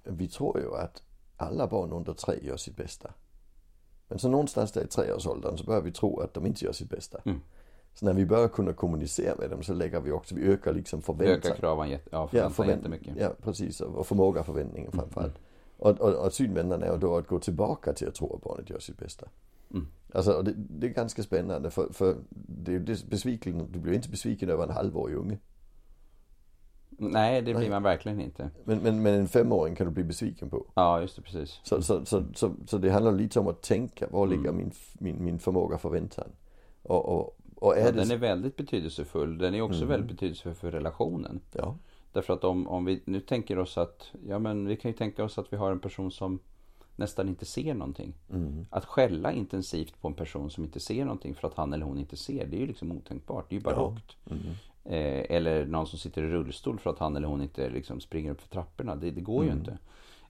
vi 0.04 0.28
tror 0.28 0.60
ju 0.60 0.76
att 0.76 1.04
alla 1.38 1.68
barn 1.68 1.92
under 1.92 2.14
tre 2.14 2.36
gör 2.42 2.58
sitt 2.58 2.76
bästa. 2.78 3.14
Men 4.08 4.20
så 4.20 4.30
någonstans 4.30 4.72
där 4.72 4.84
i 4.84 4.88
treårsåldern 4.88 5.58
så 5.58 5.64
börjar 5.64 5.82
vi 5.82 5.92
tro 5.92 6.20
att 6.20 6.34
de 6.34 6.46
inte 6.46 6.66
gör 6.66 6.72
sitt 6.72 6.90
bästa. 6.90 7.22
Mm. 7.26 7.42
Så 7.94 8.06
när 8.06 8.14
vi 8.14 8.26
börjar 8.26 8.48
kunna 8.48 8.74
kommunicera 8.74 9.36
med 9.36 9.50
dem 9.50 9.64
så 9.64 9.74
lägger 9.74 10.00
vi 10.00 10.12
också, 10.12 10.36
vi 10.36 10.42
ökar 10.48 10.74
liksom 10.74 11.02
förväntan. 11.02 11.52
kraven 11.56 11.90
jätte, 11.90 12.10
ja, 12.12 12.18
Ja, 12.22 12.28
förväntan 12.28 12.52
förvänt, 12.54 12.78
jättemycket. 12.78 13.14
ja 13.18 13.32
precis, 13.44 13.82
och 13.82 13.96
och 13.96 14.08
förmåga 14.08 14.44
förväntningen 14.44 14.92
Mm, 14.94 15.00
framförallt. 15.06 15.36
Och, 15.78 16.02
och, 16.02 16.26
och 16.26 16.34
synvändan 16.34 16.84
är 16.84 16.98
då 16.98 17.18
att 17.18 17.28
gå 17.28 17.40
tillbaka 17.40 17.94
till 17.94 18.08
att 18.08 18.16
tro 18.16 18.36
att 18.36 18.42
barnet 18.42 18.70
gör 18.70 18.80
sitt 18.80 18.98
bästa. 18.98 19.28
Mm. 19.74 19.88
Alltså 20.14 20.32
och 20.34 20.44
det, 20.44 20.54
det 20.56 20.88
är 20.88 20.92
ganska 20.92 21.24
spännande 21.24 21.72
för, 21.72 21.94
för 21.94 22.16
det 22.30 22.76
är 22.76 23.10
besviken, 23.10 23.68
du 23.72 23.80
blir 23.80 23.94
inte 23.94 24.10
besviken 24.10 24.50
över 24.50 24.64
en 24.64 24.70
halvårig 24.70 25.16
unge. 25.16 25.38
Nej, 26.98 27.42
det 27.42 27.54
blir 27.54 27.70
man 27.70 27.84
verkligen 27.84 28.22
inte. 28.22 28.50
Men, 28.64 28.80
men, 28.80 29.02
men 29.02 29.14
en 29.14 29.28
femåring 29.28 29.76
kan 29.76 29.88
du 29.88 29.94
bli 29.94 30.04
besviken 30.04 30.50
på. 30.50 30.66
Ja, 30.74 31.02
just 31.02 31.16
det, 31.16 31.22
precis. 31.22 31.60
Så, 31.64 31.82
så, 31.82 32.06
så, 32.06 32.24
så, 32.36 32.52
så 32.68 32.78
det 32.78 32.90
handlar 32.90 33.12
lite 33.12 33.40
om 33.40 33.48
att 33.48 33.62
tänka, 33.62 34.08
var 34.12 34.28
ligger 34.28 34.50
Mm. 34.50 34.56
min, 34.58 34.72
min, 34.94 35.24
min 35.26 35.40
förmåga 35.40 35.78
förväntan? 35.78 36.28
Och, 36.84 37.06
och, 37.06 37.38
och 37.56 37.78
är 37.78 37.86
Ja, 37.86 37.92
det... 37.92 37.98
den 38.00 38.12
är 38.12 38.18
väldigt 38.18 38.56
betydelsefull. 38.56 39.38
Den 39.38 39.56
är 39.56 39.62
också 39.62 39.78
Mm. 39.78 39.90
väldigt 39.90 40.10
betydelsefull 40.12 40.54
för 40.54 40.72
relationen. 40.72 41.40
Ja. 41.52 41.76
Därför 42.12 42.34
att 42.34 42.44
om, 42.44 42.68
om 42.68 42.86
vi 42.86 43.02
nu 43.06 43.20
tänker 43.20 43.60
oss 43.60 43.78
att, 43.78 44.12
ja 44.28 44.40
men 44.40 44.68
vi 44.68 44.76
kan 44.76 44.92
ju 44.92 44.98
tänka 44.98 45.24
oss 45.24 45.38
att 45.38 45.54
vi 45.54 45.58
har 45.58 45.72
en 45.72 45.80
person 45.80 46.12
som 46.12 46.40
nästan 46.96 47.30
inte 47.30 47.46
ser 47.46 47.74
någonting. 47.74 48.14
Mm. 48.32 48.66
Att 48.70 48.86
skälla 48.86 49.32
intensivt 49.32 50.02
på 50.02 50.08
en 50.08 50.14
person 50.14 50.50
som 50.50 50.64
inte 50.64 50.80
ser 50.80 51.06
någonting 51.06 51.36
för 51.36 51.48
att 51.48 51.54
han 51.54 51.74
eller 51.74 51.86
hon 51.86 51.98
inte 51.98 52.18
ser, 52.18 52.46
det 52.48 52.58
är 52.58 52.60
ju 52.60 52.68
liksom 52.68 52.92
otänkbart. 52.92 53.46
Det 53.50 53.56
är 53.56 53.58
ju 53.58 53.64
barockt. 53.64 54.18
Mm. 54.32 54.44
Eh, 54.86 55.26
eller 55.36 55.66
någon 55.66 55.88
som 55.88 56.00
sitter 56.00 56.24
i 56.24 56.28
rullstol 56.28 56.80
för 56.80 56.90
att 56.90 57.00
han 57.00 57.16
eller 57.16 57.28
hon 57.28 57.42
inte 57.42 57.70
liksom 57.70 58.00
springer 58.00 58.32
upp 58.32 58.42
för 58.42 58.50
trapporna. 58.50 58.96
Det, 58.96 59.12
det 59.12 59.22
går 59.22 59.44
ju 59.44 59.50
Mm. 59.50 59.60
inte. 59.60 59.78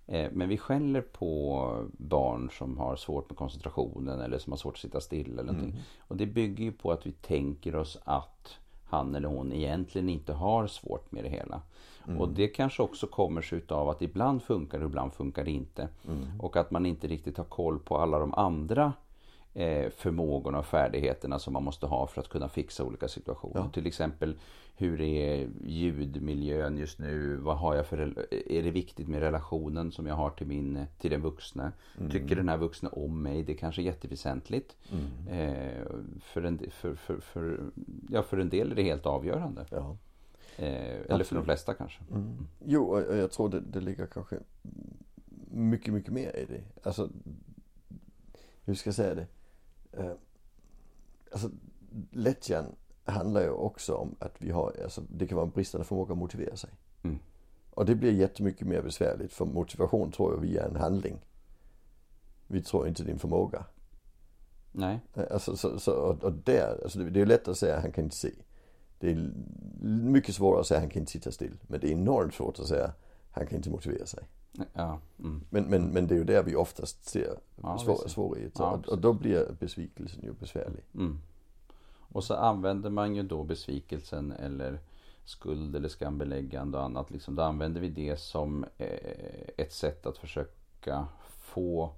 Eh, 0.07 0.31
men 0.33 0.49
vi 0.49 0.57
skäller 0.57 1.01
på 1.01 1.83
barn 1.97 2.49
som 2.57 2.77
har 2.77 2.95
svårt 2.95 3.29
med 3.29 3.37
koncentrationen 3.37 4.19
eller 4.21 4.37
som 4.37 4.51
har 4.53 4.57
svårt 4.57 4.73
att 4.73 4.79
sitta 4.79 5.01
still 5.01 5.31
eller 5.33 5.43
någonting. 5.43 5.69
Mm. 5.69 5.81
Och 5.99 6.17
det 6.17 6.25
bygger 6.25 6.63
ju 6.63 6.71
på 6.71 6.91
att 6.91 7.05
vi 7.07 7.11
tänker 7.11 7.75
oss 7.75 7.97
att 8.03 8.57
han 8.83 9.15
eller 9.15 9.29
hon 9.29 9.53
egentligen 9.53 10.09
inte 10.09 10.33
har 10.33 10.67
svårt 10.67 11.11
med 11.11 11.23
det 11.23 11.29
hela. 11.29 11.61
Mm. 12.07 12.21
Och 12.21 12.29
det 12.29 12.47
kanske 12.47 12.83
också 12.83 13.07
kommer 13.07 13.41
sig 13.41 13.57
utav 13.57 13.89
att 13.89 14.01
ibland 14.01 14.43
funkar 14.43 14.79
det 14.79 14.85
och 14.85 14.89
ibland 14.89 15.13
funkar 15.13 15.43
det 15.45 15.51
inte. 15.51 15.87
Mm. 16.07 16.41
Och 16.41 16.57
att 16.57 16.71
man 16.71 16.85
inte 16.85 17.07
riktigt 17.07 17.37
har 17.37 17.45
koll 17.45 17.79
på 17.79 17.97
alla 17.97 18.19
de 18.19 18.33
andra 18.33 18.93
förmågorna 19.95 20.59
och 20.59 20.65
färdigheterna 20.65 21.39
som 21.39 21.53
man 21.53 21.63
måste 21.63 21.85
ha 21.85 22.07
för 22.07 22.21
att 22.21 22.29
kunna 22.29 22.49
fixa 22.49 22.83
olika 22.83 23.07
situationer. 23.07 23.59
Ja. 23.59 23.69
Till 23.73 23.87
exempel 23.87 24.35
hur 24.77 25.01
är 25.01 25.49
ljudmiljön 25.65 26.77
just 26.77 26.99
nu? 26.99 27.35
Vad 27.35 27.57
har 27.57 27.75
jag 27.75 27.85
för, 27.85 27.97
är 28.51 28.63
det 28.63 28.71
viktigt 28.71 29.07
med 29.07 29.19
relationen 29.19 29.91
som 29.91 30.05
jag 30.05 30.15
har 30.15 30.29
till, 30.29 30.47
min, 30.47 30.85
till 30.99 31.11
den 31.11 31.21
vuxne? 31.21 31.71
Mm. 31.97 32.11
Tycker 32.11 32.35
den 32.35 32.49
här 32.49 32.57
vuxne 32.57 32.89
om 32.89 33.21
mig? 33.21 33.43
Det 33.43 33.53
är 33.53 33.57
kanske 33.57 33.81
är 33.81 33.83
jätteväsentligt. 33.83 34.75
Mm. 34.91 35.39
Eh, 35.39 35.85
för, 36.21 36.43
en, 36.43 36.59
för, 36.71 36.95
för, 36.95 37.17
för, 37.17 37.59
ja, 38.09 38.23
för 38.23 38.37
en 38.37 38.49
del 38.49 38.71
är 38.71 38.75
det 38.75 38.83
helt 38.83 39.05
avgörande. 39.05 39.65
Ja. 39.69 39.97
Eh, 40.57 41.01
eller 41.09 41.23
för 41.23 41.35
de 41.35 41.45
flesta 41.45 41.73
kanske. 41.73 42.03
Mm. 42.11 42.47
Jo, 42.65 42.83
och 42.83 43.17
jag 43.17 43.31
tror 43.31 43.49
det, 43.49 43.59
det 43.59 43.81
ligger 43.81 44.05
kanske 44.05 44.39
mycket, 45.51 45.93
mycket 45.93 46.13
mer 46.13 46.35
i 46.35 46.45
det. 46.45 46.61
Alltså, 46.83 47.09
hur 48.65 48.75
ska 48.75 48.87
jag 48.87 48.95
säga 48.95 49.15
det? 49.15 49.27
Eh, 49.97 50.11
Alltså, 51.31 51.49
lättjan 52.11 52.65
handlar 53.03 53.41
ju 53.41 53.49
också 53.49 53.93
om 53.95 54.15
att 54.19 54.35
vi 54.37 54.51
har, 54.51 54.75
alltså 54.83 55.01
det 55.09 55.27
kan 55.27 55.35
vara 55.35 55.45
en 55.45 55.51
bristande 55.51 55.85
förmåga 55.85 56.11
att 56.11 56.17
motivera 56.17 56.55
sig. 56.55 56.69
Mm. 57.03 57.19
Och 57.69 57.85
det 57.85 57.95
blir 57.95 58.11
jättemycket 58.11 58.67
mer 58.67 58.81
besvärligt 58.81 59.33
för 59.33 59.45
motivation 59.45 60.11
tror 60.11 60.33
jag 60.33 60.39
vi 60.41 60.57
är 60.57 60.67
en 60.67 60.75
handling. 60.75 61.19
Vi 62.47 62.61
tror 62.63 62.87
inte 62.87 63.03
din 63.03 63.19
förmåga. 63.19 63.65
Nej. 64.71 64.99
Eh, 65.13 65.23
Alltså, 65.31 65.55
så, 65.57 65.79
så, 65.79 65.91
och, 65.91 66.23
och 66.23 66.33
där, 66.33 66.79
alltså 66.83 66.99
det, 66.99 67.09
det 67.09 67.21
är 67.21 67.25
lätt 67.25 67.47
att 67.47 67.57
säga 67.57 67.75
att 67.75 67.81
han 67.81 67.91
kan 67.91 68.03
inte 68.03 68.15
se. 68.15 68.31
Det 68.99 69.11
är 69.11 69.31
mycket 69.87 70.35
svårare 70.35 70.59
att 70.61 70.67
säga 70.67 70.77
att 70.77 70.83
han 70.83 70.89
kan 70.91 70.99
inte 70.99 71.11
sitta 71.11 71.31
still. 71.31 71.57
Men 71.67 71.79
det 71.79 71.87
är 71.87 71.91
enormt 71.91 72.33
svårt 72.33 72.59
att 72.59 72.67
säga 72.67 72.85
att 72.85 72.99
han 73.31 73.47
kan 73.47 73.57
inte 73.57 73.69
motivera 73.69 74.05
sig. 74.05 74.23
Ja. 74.73 74.99
Mm. 75.19 75.41
Men, 75.49 75.63
men, 75.63 75.87
men 75.87 76.07
det 76.07 76.15
är 76.15 76.17
ju 76.17 76.23
där 76.23 76.43
vi 76.43 76.55
oftast 76.55 77.05
ser 77.05 77.37
Ja, 77.61 77.77
svårigheter. 78.07 78.63
Ja, 78.63 78.71
och, 78.71 78.89
och 78.89 78.97
då 78.97 79.13
blir 79.13 79.55
besvikelsen 79.59 80.23
ju 80.23 80.33
besvärlig. 80.33 80.83
Mm. 80.93 81.19
Och 82.15 82.23
så 82.23 82.33
använder 82.33 82.89
man 82.89 83.15
ju 83.15 83.23
då 83.23 83.43
besvikelsen 83.43 84.31
eller 84.31 84.79
skuld 85.25 85.75
eller 85.75 85.89
skambeläggande 85.89 86.77
och 86.77 86.83
annat. 86.83 87.11
Liksom, 87.11 87.35
då 87.35 87.43
använder 87.43 87.81
vi 87.81 87.89
det 87.89 88.19
som 88.19 88.65
eh, 88.77 89.49
ett 89.57 89.73
sätt 89.73 90.05
att 90.05 90.17
försöka 90.17 91.07
få 91.27 91.91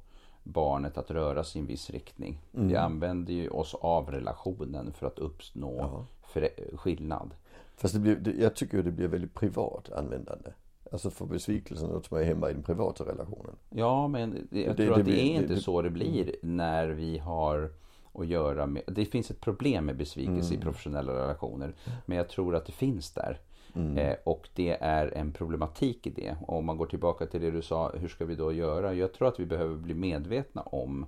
barnet 0.43 0.97
att 0.97 1.11
röra 1.11 1.43
sig 1.43 1.59
i 1.59 1.61
en 1.61 1.67
viss 1.67 1.89
riktning. 1.89 2.41
Mm. 2.53 2.67
Vi 2.67 2.75
använder 2.75 3.33
ju 3.33 3.49
oss 3.49 3.75
av 3.75 4.11
relationen 4.11 4.93
för 4.93 5.07
att 5.07 5.19
uppnå 5.19 6.05
för, 6.23 6.49
skillnad. 6.77 7.33
Fast 7.75 7.93
det 7.93 7.99
blir, 7.99 8.15
det, 8.15 8.31
jag 8.31 8.55
tycker 8.55 8.77
ju 8.77 8.83
det 8.83 8.91
blir 8.91 9.07
väldigt 9.07 9.33
privat 9.33 9.91
användande. 9.91 10.51
Alltså 10.91 11.09
för 11.09 11.25
besvikelsen 11.25 11.89
något 11.89 12.05
som 12.05 12.17
är 12.17 12.23
hemma 12.23 12.49
i 12.49 12.53
den 12.53 12.63
privata 12.63 13.03
relationen. 13.05 13.55
Ja, 13.69 14.07
men 14.07 14.47
det, 14.51 14.61
jag 14.61 14.75
Det- 14.77 14.85
tror 14.85 14.95
det 14.95 15.01
att 15.01 15.05
det 15.05 15.19
är 15.21 15.41
inte 15.41 15.55
så 15.57 15.81
det 15.81 15.89
blir 15.89 16.35
när 16.41 16.87
vi 16.87 17.17
har 17.17 17.71
att 18.13 18.27
göra 18.27 18.65
med... 18.65 18.81
Det 18.87 19.05
finns 19.05 19.31
ett 19.31 19.41
problem 19.41 19.85
med 19.85 19.97
besvikelse 19.97 20.49
Mm. 20.53 20.59
i 20.61 20.63
professionella 20.63 21.13
relationer. 21.13 21.73
Men 22.05 22.17
jag 22.17 22.29
tror 22.29 22.55
att 22.55 22.65
det 22.65 22.71
finns 22.71 23.11
där. 23.13 23.39
Mm. 23.75 23.97
Eh, 23.97 24.15
och 24.23 24.49
det 24.55 24.77
är 24.81 25.07
en 25.17 25.31
problematik 25.31 26.07
i 26.07 26.09
det. 26.09 26.35
Och 26.47 26.57
om 26.57 26.65
man 26.65 26.77
går 26.77 26.85
tillbaka 26.85 27.25
till 27.25 27.41
det 27.41 27.51
du 27.51 27.61
sa, 27.61 27.91
hur 27.95 28.07
ska 28.07 28.25
vi 28.25 28.35
då 28.35 28.53
göra? 28.53 28.93
Jag 28.93 29.13
tror 29.13 29.27
att 29.27 29.39
vi 29.39 29.45
behöver 29.45 29.75
bli 29.75 29.93
medvetna 29.93 30.61
om 30.61 31.05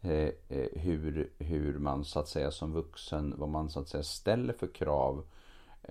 eh, 0.00 0.10
eh, 0.48 0.66
hur, 0.72 1.30
hur 1.38 1.78
man 1.78 2.04
så 2.04 2.18
att 2.20 2.28
säga 2.28 2.50
som 2.50 2.72
vuxen, 2.72 3.34
vad 3.36 3.48
man 3.48 3.70
så 3.70 3.80
att 3.80 3.88
säga 3.88 4.02
ställer 4.02 4.52
för 4.52 4.66
krav 4.66 5.24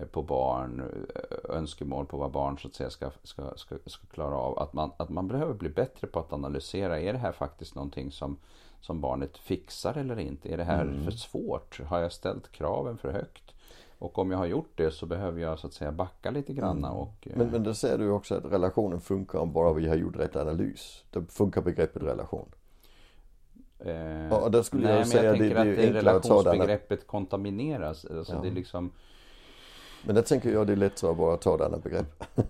på 0.06 0.22
barn, 0.22 0.80
eh, 1.14 1.56
önskemål 1.56 2.06
på 2.06 2.16
vad 2.16 2.30
barn 2.30 2.58
så 2.58 2.68
att 2.68 2.74
säga 2.74 2.90
ska, 2.90 3.10
ska, 3.22 3.42
ska, 3.56 3.74
ska 3.86 4.06
klara 4.06 4.34
av. 4.36 4.58
Att 4.58 4.72
man, 4.72 4.90
att 4.96 5.08
man 5.08 5.28
behöver 5.28 5.54
bli 5.54 5.68
bättre 5.68 6.06
på 6.06 6.18
att 6.18 6.32
analysera, 6.32 7.00
är 7.00 7.12
det 7.12 7.18
här 7.18 7.32
faktiskt 7.32 7.74
någonting 7.74 8.10
som, 8.12 8.36
som 8.80 9.00
barnet 9.00 9.38
fixar 9.38 9.94
eller 9.98 10.18
inte? 10.18 10.52
Är 10.52 10.56
det 10.56 10.64
här 10.64 10.82
Mm. 10.82 11.04
för 11.04 11.10
svårt? 11.10 11.80
Har 11.86 11.98
jag 11.98 12.12
ställt 12.12 12.52
kraven 12.52 12.98
för 12.98 13.12
högt? 13.12 13.42
Och 13.98 14.18
om 14.18 14.30
jag 14.30 14.38
har 14.38 14.46
gjort 14.46 14.72
det 14.74 14.90
så 14.90 15.06
behöver 15.06 15.40
jag 15.40 15.58
så 15.58 15.66
att 15.66 15.72
säga 15.72 15.92
backa 15.92 16.30
lite 16.30 16.52
granna 16.52 16.92
och... 16.92 17.14
eh, 17.30 17.36
Men, 17.36 17.46
men 17.50 17.62
då 17.62 17.74
ser 17.74 17.98
du 17.98 18.10
också 18.10 18.34
att 18.34 18.44
relationen 18.44 19.00
funkar 19.00 19.38
om 19.38 19.52
bara 19.52 19.72
vi 19.72 19.88
har 19.88 19.96
gjort 19.96 20.16
rätt 20.16 20.36
analys. 20.36 21.04
Då 21.10 21.22
funkar 21.22 21.62
begreppet 21.62 22.02
relation. 22.02 22.48
eh, 23.78 23.92
Ja, 24.28 24.38
och 24.40 24.50
där 24.50 24.62
skulle 24.62 24.86
nej, 24.86 24.96
jag 24.96 25.08
säga 25.08 25.24
jag 25.24 25.34
det- 25.34 25.38
tänker 25.38 25.54
det 25.64 25.70
är 25.70 25.86
att 25.88 25.92
det 25.94 25.98
relationsbegreppet 25.98 27.06
kontamineras. 27.06 28.04
Alltså 28.04 28.32
Ja. 28.34 28.40
det 28.42 28.48
är 28.48 28.52
liksom... 28.52 28.90
Men 30.06 30.14
där 30.14 30.22
tänker 30.22 30.52
jag 30.52 30.66
det 30.66 30.72
är 30.72 30.76
lättare 30.76 31.10
att 31.10 31.16
bara 31.16 31.36
ta 31.36 31.56
denna 31.56 31.78
begrepp. 31.78 32.24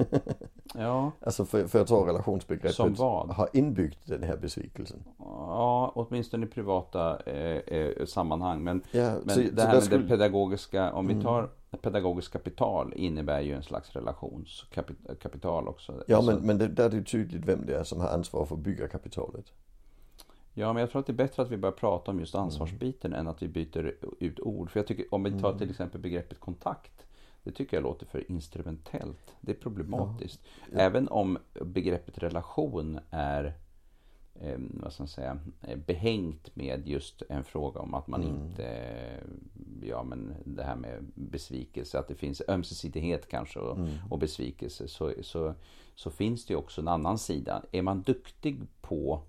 Ja, 0.75 1.11
Alltså 1.21 1.45
för, 1.45 1.67
för 1.67 1.81
att 1.81 1.87
ta 1.89 2.07
relationsbegreppet 2.07 2.75
Som 2.75 2.95
vad? 2.95 3.31
har 3.31 3.49
inbyggt 3.53 3.99
den 4.05 4.23
här 4.23 4.37
besvikelsen. 4.37 5.05
ja 5.19 5.93
åtminstone 5.95 6.47
i 6.47 6.49
privata 6.49 7.19
eh, 7.21 7.79
eh, 7.79 8.07
sammanhang. 8.07 8.65
Men, 8.65 8.83
Ja, 8.91 9.13
men 9.25 9.35
så- 9.35 9.41
det 9.53 9.63
här 9.63 9.75
med 9.75 9.83
skulle- 9.83 10.03
det 10.03 10.09
pedagogiska, 10.09 10.93
om 10.93 11.07
vi 11.07 11.13
Mm. 11.13 11.25
tar 11.25 11.49
pedagogiskt 11.83 12.33
kapital 12.33 12.93
innebär 12.97 13.41
ju 13.41 13.53
en 13.55 13.63
slags 13.63 13.93
relationskapital 13.93 15.69
också. 15.69 15.93
Ja 16.07 16.17
Alltså, 16.17 16.33
men, 16.33 16.47
men 16.47 16.59
det, 16.59 16.69
där 16.69 16.85
är 16.85 16.91
det 16.91 17.03
tydligt 17.05 17.45
vem 17.45 17.67
det 17.67 17.77
är 17.77 17.85
som 17.85 18.01
har 18.01 18.09
ansvar 18.09 18.45
för 18.47 18.55
att 18.55 18.61
bygga 18.61 18.89
kapitalet. 18.89 19.45
Ja, 20.55 20.73
men 20.73 20.81
jag 20.81 20.91
tror 20.91 21.01
att 21.01 21.07
det 21.07 21.13
är 21.13 21.15
bättre 21.15 21.43
att 21.43 21.51
vi 21.51 21.57
börjar 21.57 21.73
prata 21.77 22.11
om 22.11 22.21
just 22.21 22.35
ansvarsbiten 22.35 23.13
än 23.13 23.29
att 23.29 23.43
vi 23.43 23.49
byter 23.49 23.95
ut 24.19 24.41
ord. 24.41 24.71
För 24.71 24.81
jag 24.81 24.87
tycker, 24.87 25.15
om 25.15 25.23
vi 25.23 25.41
tar 25.41 25.59
till 25.59 25.71
exempel 25.71 26.01
begreppet 26.01 26.41
kontakt. 26.41 26.91
Det 27.49 27.53
tycker 27.55 27.77
jag 27.77 27.83
låter 27.83 28.07
för 28.07 28.31
instrumentellt. 28.31 29.35
Det 29.41 29.53
är 29.53 29.57
problematiskt. 29.57 30.41
Ja. 30.73 30.79
Även 30.79 31.09
om 31.09 31.39
begreppet 31.61 32.19
relation 32.19 32.99
är 33.11 33.45
eh, 34.41 34.59
vad 34.59 34.93
ska 34.93 35.03
man 35.03 35.09
säga, 35.09 35.39
eh, 35.63 35.77
behängt 35.77 36.57
med 36.57 36.89
just 36.89 37.23
en 37.29 37.45
fråga 37.45 37.81
om 37.81 37.95
att 37.95 38.07
man 38.07 38.23
Mm. 38.23 38.35
inte, 38.37 38.65
eh, 38.67 39.89
ja 39.89 40.03
men 40.03 40.35
det 40.45 40.63
här 40.63 40.77
med 40.77 41.07
besvikelse, 41.15 41.99
att 41.99 42.09
det 42.09 42.15
finns 42.15 42.43
ömsesidighet 42.49 43.29
kanske 43.29 43.59
och, 43.61 43.77
Mm. 43.79 43.91
och 44.11 44.19
besvikelse, 44.19 44.89
så, 44.89 45.13
så, 45.23 45.55
så 45.95 46.11
finns 46.11 46.47
det 46.47 46.53
ju 46.53 46.59
också 46.59 46.81
en 46.81 46.89
annan 46.89 47.19
sida. 47.19 47.63
Är 47.73 47.83
man 47.83 48.03
duktig 48.03 48.61
på 48.81 49.23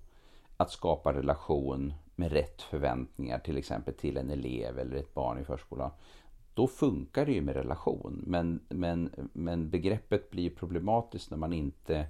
att 0.58 0.72
skapa 0.72 1.14
relation 1.14 1.94
med 2.16 2.32
rätt 2.32 2.62
förväntningar, 2.62 3.40
till 3.40 3.58
exempel 3.58 3.94
till 3.94 4.18
en 4.18 4.30
elev 4.30 4.80
eller 4.80 4.96
ett 4.96 5.14
barn 5.14 5.40
i 5.40 5.44
förskolan, 5.44 5.92
då 6.60 6.68
funkar 6.68 7.26
det 7.26 7.32
ju 7.32 7.42
med 7.42 7.56
relation. 7.56 8.24
Men, 8.28 8.60
men, 8.70 9.10
men 9.34 9.70
begreppet 9.70 10.30
blir 10.30 10.50
problematiskt 10.50 11.32
när 11.32 11.38
man 11.38 11.54
inte 11.54 12.06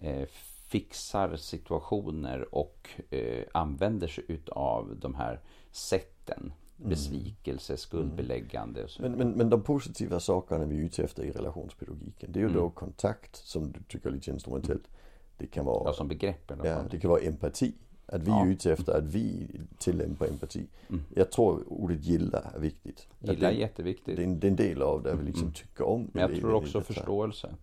eh, 0.00 0.28
fixar 0.66 1.36
situationer 1.36 2.54
och 2.54 2.88
eh, 3.10 3.44
använder 3.54 4.08
sig 4.08 4.24
utav 4.28 4.96
de 5.00 5.14
här 5.14 5.40
sätten. 5.70 6.52
Besvikelse, 6.76 7.76
skuldbeläggande 7.76 8.84
och 8.84 8.90
så 8.90 9.02
Men, 9.02 9.12
men, 9.12 9.30
men 9.30 9.50
de 9.50 9.62
positiva 9.62 10.20
sakerna 10.20 10.64
vi 10.64 10.76
är 10.76 10.80
ute 10.80 11.04
efter 11.04 11.22
i 11.22 11.30
relationspedagogiken 11.30 12.32
det 12.32 12.38
är 12.38 12.48
ju 12.48 12.52
då 12.54 12.70
kontakt 12.70 13.36
som 13.36 13.72
du 13.72 13.82
tycker 13.82 14.08
är 14.08 14.12
lite 14.12 14.30
instrumentellt. 14.30 14.88
Det 15.36 15.46
kan 15.46 15.64
vara, 15.64 15.88
Ja, 15.88 15.92
som 15.92 16.08
begrepp 16.08 16.52
ja, 16.64 16.84
det 16.90 17.00
kan 17.00 17.10
vara 17.10 17.20
empati. 17.20 17.74
Att 18.12 18.22
vi 18.22 18.30
Ja. 18.30 18.46
är 18.46 18.50
ute 18.50 18.72
efter 18.72 18.92
att 18.98 19.04
vi 19.04 19.46
tillämpar 19.78 20.26
empati. 20.26 20.66
Jag 21.14 21.30
tror 21.32 21.64
ordet 21.66 22.04
gilla 22.04 22.38
är 22.54 22.58
viktigt. 22.58 23.06
Gilla 23.20 23.50
är 23.50 23.54
jätteviktigt. 23.54 24.16
det, 24.16 24.22
är 24.22 24.26
en, 24.26 24.40
det 24.40 24.46
är 24.46 24.50
en 24.50 24.56
del 24.56 24.82
av 24.82 25.02
det 25.02 25.14
vi 25.14 25.24
liksom 25.24 25.52
tycker 25.52 25.84
om. 25.86 26.10
Men 26.12 26.22
jag 26.30 26.40
tror 26.40 26.54
också 26.54 26.80
förståelse. 26.80 27.54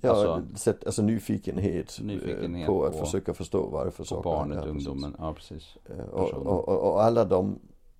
Ja, 0.00 0.10
alltså- 0.10 0.56
sätt, 0.58 0.86
alltså 0.86 1.02
nyfikenhet, 1.02 1.98
eh, 2.00 2.04
Nyfikenhet 2.06 2.66
på 2.66 2.84
att 2.84 2.96
försöka 2.96 3.34
förstå 3.34 3.66
vad 3.68 3.86
det 3.86 3.88
är 3.88 3.90
för 3.90 4.02
På 4.02 4.04
saker. 4.08 4.22
barnet, 4.22 4.62
precis. 4.64 4.70
ungdomen. 4.88 5.16
Ja, 5.18 5.34
precis. 5.34 5.76
Eh, 5.90 6.04
Och, 6.04 6.30
och, 6.30 6.68
och, 6.68 6.92
och 6.92 7.02
alla 7.02 7.24
de 7.24 7.58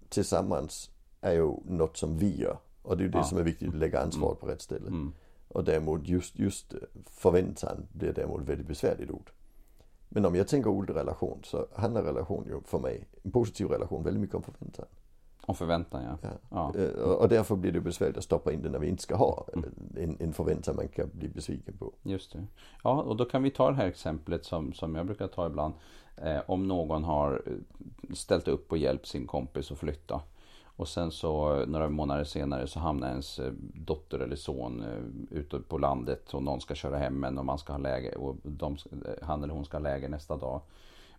tillsammans 0.09 0.90
är 1.20 1.33
ju 1.33 1.52
något 1.64 1.96
som 1.96 2.18
vi 2.18 2.40
gör. 2.40 2.57
Och 2.83 2.96
det 2.96 3.02
är 3.02 3.05
ju 3.05 3.11
det 3.11 3.18
Ja. 3.18 3.24
som 3.24 3.38
är 3.38 3.42
viktigt, 3.42 3.68
att 3.68 3.74
lägga 3.74 4.00
ansvaret 4.00 4.40
på 4.40 4.46
rätt 4.46 4.62
ställe. 4.62 4.87
Mm. 4.87 5.12
Och 5.48 5.64
däremot 5.64 6.09
just, 6.09 6.38
just 6.38 6.74
förväntan 7.11 7.87
blir 7.92 8.12
däremot 8.12 8.40
ett 8.42 8.48
väldigt 8.48 8.66
besvärligt 8.68 9.11
ord. 9.11 9.31
Men 10.14 10.25
om 10.25 10.35
jag 10.35 10.48
tänker 10.48 10.70
ordet 10.70 10.96
relation 10.96 11.40
så 11.44 11.66
handlar 11.75 12.03
relation 12.03 12.44
ju 12.46 12.61
för 12.64 12.79
mig, 12.79 13.05
en 13.22 13.31
positiv 13.31 13.66
relation, 13.66 14.03
väldigt 14.03 14.20
mycket 14.20 14.37
om 14.37 14.42
förväntan. 14.42 14.87
Och 15.46 15.57
förväntan, 15.57 16.03
ja. 16.05 16.18
Ja. 16.22 16.72
Ja. 16.75 16.81
Eh, 16.81 17.01
Och 17.01 17.29
därför 17.29 17.57
blir 17.57 17.72
det 17.72 17.81
besvärligt 17.81 18.16
att 18.16 18.25
stoppa 18.25 18.53
in 18.53 18.62
det 18.62 18.68
när 18.68 18.79
vi 18.79 18.88
inte 18.88 19.03
ska 19.03 19.16
ha 19.16 19.46
eh, 19.55 20.03
en, 20.05 20.16
en 20.20 20.33
förväntan 20.33 20.77
man 20.77 20.88
kan 20.88 21.11
bli 21.12 21.29
besviken 21.29 21.77
på. 21.79 21.92
Just 22.03 22.33
det. 22.33 22.46
Ja, 22.85 23.03
och 23.03 23.16
då 23.16 23.25
kan 23.25 23.42
vi 23.42 23.51
ta 23.51 23.70
det 23.70 23.77
här 23.77 23.87
exemplet 23.87 24.44
som, 24.44 24.72
som 24.72 24.94
jag 24.94 25.07
brukar 25.07 25.29
ta 25.29 25.46
ibland. 25.46 25.75
Eh, 26.16 26.40
om 26.46 26.68
någon 26.68 27.05
har 27.05 27.42
eh, 27.46 27.53
ställt 28.14 28.48
upp 28.48 28.72
och 28.72 28.79
hjälpt 28.79 29.07
sin 29.07 29.27
kompis 29.27 29.72
att 29.72 29.79
flytta. 29.79 30.20
Och 30.83 30.88
sen 30.88 31.11
så 31.11 31.64
några 31.66 31.88
månader 31.88 32.25
senare 32.25 32.66
så 32.66 32.79
hamnar 32.79 33.09
ens 33.09 33.38
eh, 33.38 33.53
dotter 33.75 34.18
eller 34.18 34.37
son 34.37 34.83
eh, 34.83 35.38
ute 35.38 35.59
på 35.59 35.79
landet 35.79 36.35
och 36.35 36.42
någon 36.42 36.61
ska 36.61 36.75
köra 36.75 36.99
hem 36.99 37.25
en 37.25 37.38
och 37.38 37.45
man 37.45 37.59
ska 37.59 37.73
ha 37.73 37.79
läge 37.79 38.16
och 38.16 38.37
de, 38.42 38.73
eh, 38.73 39.27
han 39.27 39.42
eller 39.42 39.55
hon 39.55 39.64
ska 39.64 39.77
ha 39.77 39.83
läge 39.83 40.09
nästa 40.09 40.37
dag. 40.37 40.61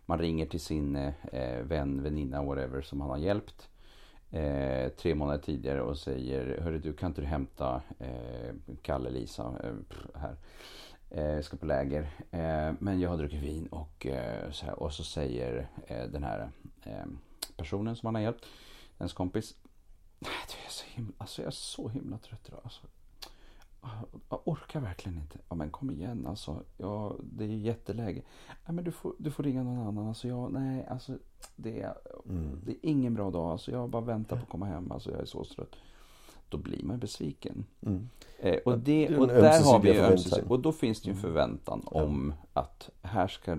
Man 0.06 0.18
ringer 0.18 0.46
till 0.46 0.60
sin 0.60 0.96
eh, 0.96 1.58
vän, 1.62 2.02
väninna, 2.02 2.42
whatever 2.42 2.82
som 2.82 3.00
han 3.00 3.10
har 3.10 3.18
hjälpt. 3.18 3.68
Eh, 4.30 4.88
tre 4.88 5.14
månader 5.14 5.42
tidigare 5.42 5.82
och 5.82 5.98
säger 5.98 6.60
Hörru 6.60 6.78
du 6.78 6.92
kan 6.92 7.10
inte 7.10 7.20
du 7.20 7.26
hämta 7.26 7.82
eh, 7.98 8.54
Kalle, 8.82 9.10
Lisa 9.10 9.42
eh, 9.42 9.98
här. 10.14 10.36
Eh, 11.10 11.40
ska 11.40 11.56
på 11.56 11.66
läger. 11.66 12.02
Eh, 12.30 12.72
men 12.78 13.00
jag 13.00 13.10
har 13.10 13.16
druckit 13.16 13.42
vin 13.42 13.66
och, 13.66 14.06
eh, 14.06 14.50
så 14.50 14.66
här, 14.66 14.82
och 14.82 14.92
så 14.92 15.04
säger 15.04 15.68
eh, 15.86 16.04
den 16.04 16.24
här 16.24 16.50
eh, 16.82 17.06
personen 17.56 17.96
som 17.96 18.06
han 18.06 18.14
har 18.14 18.22
hjälpt, 18.22 18.46
ens 18.98 19.12
kompis. 19.12 19.54
"Nej, 20.18 20.30
du, 20.48 20.54
Jag 20.58 20.66
är 20.66 20.70
så 20.70 20.84
himla, 20.88 21.12
alltså 21.18 21.42
jag 21.42 21.46
är 21.46 21.50
så 21.52 21.88
himla 21.88 22.18
trött 22.18 22.48
idag. 22.48 22.60
Alltså, 22.64 22.80
jag 24.28 24.40
orkar 24.44 24.80
verkligen 24.80 25.18
inte. 25.18 25.38
Ja 25.48 25.54
men 25.54 25.70
kom 25.70 25.90
igen 25.90 26.26
alltså. 26.26 26.62
Ja, 26.76 27.16
det 27.22 27.44
är 27.44 27.48
ju 27.48 27.56
jätteläge. 27.58 28.22
Nej 28.66 28.74
men 28.74 28.84
du 28.84 28.90
får, 28.90 29.14
du 29.18 29.30
får 29.30 29.42
ringa 29.42 29.62
någon 29.62 29.86
annan. 29.86 30.08
Alltså 30.08 30.28
jag, 30.28 30.52
nej 30.52 30.86
alltså. 30.86 31.18
Det 31.56 31.80
är, 31.80 31.94
det 32.64 32.72
är 32.72 32.76
ingen 32.82 33.14
bra 33.14 33.30
dag. 33.30 33.50
Alltså 33.50 33.70
jag 33.70 33.90
bara 33.90 34.02
väntar 34.02 34.36
på 34.36 34.42
att 34.42 34.48
komma 34.48 34.66
hem. 34.66 34.92
Alltså 34.92 35.10
jag 35.10 35.20
är 35.20 35.24
så 35.24 35.44
trött. 35.44 35.76
Då 36.48 36.56
blir 36.58 36.82
man 36.84 36.98
besviken. 36.98 37.64
Mm. 37.80 38.08
Eh, 38.38 38.56
och, 38.64 38.78
det, 38.78 39.18
och 39.18 39.28
där 39.28 39.64
har 39.64 39.80
vi 39.80 39.92
ju 39.92 40.42
Och 40.48 40.60
då 40.60 40.72
finns 40.72 41.02
det 41.02 41.06
ju 41.10 41.14
en 41.14 41.20
förväntan 41.20 41.82
om 41.86 42.34
att 42.52 42.90
här 43.02 43.28
ska 43.28 43.58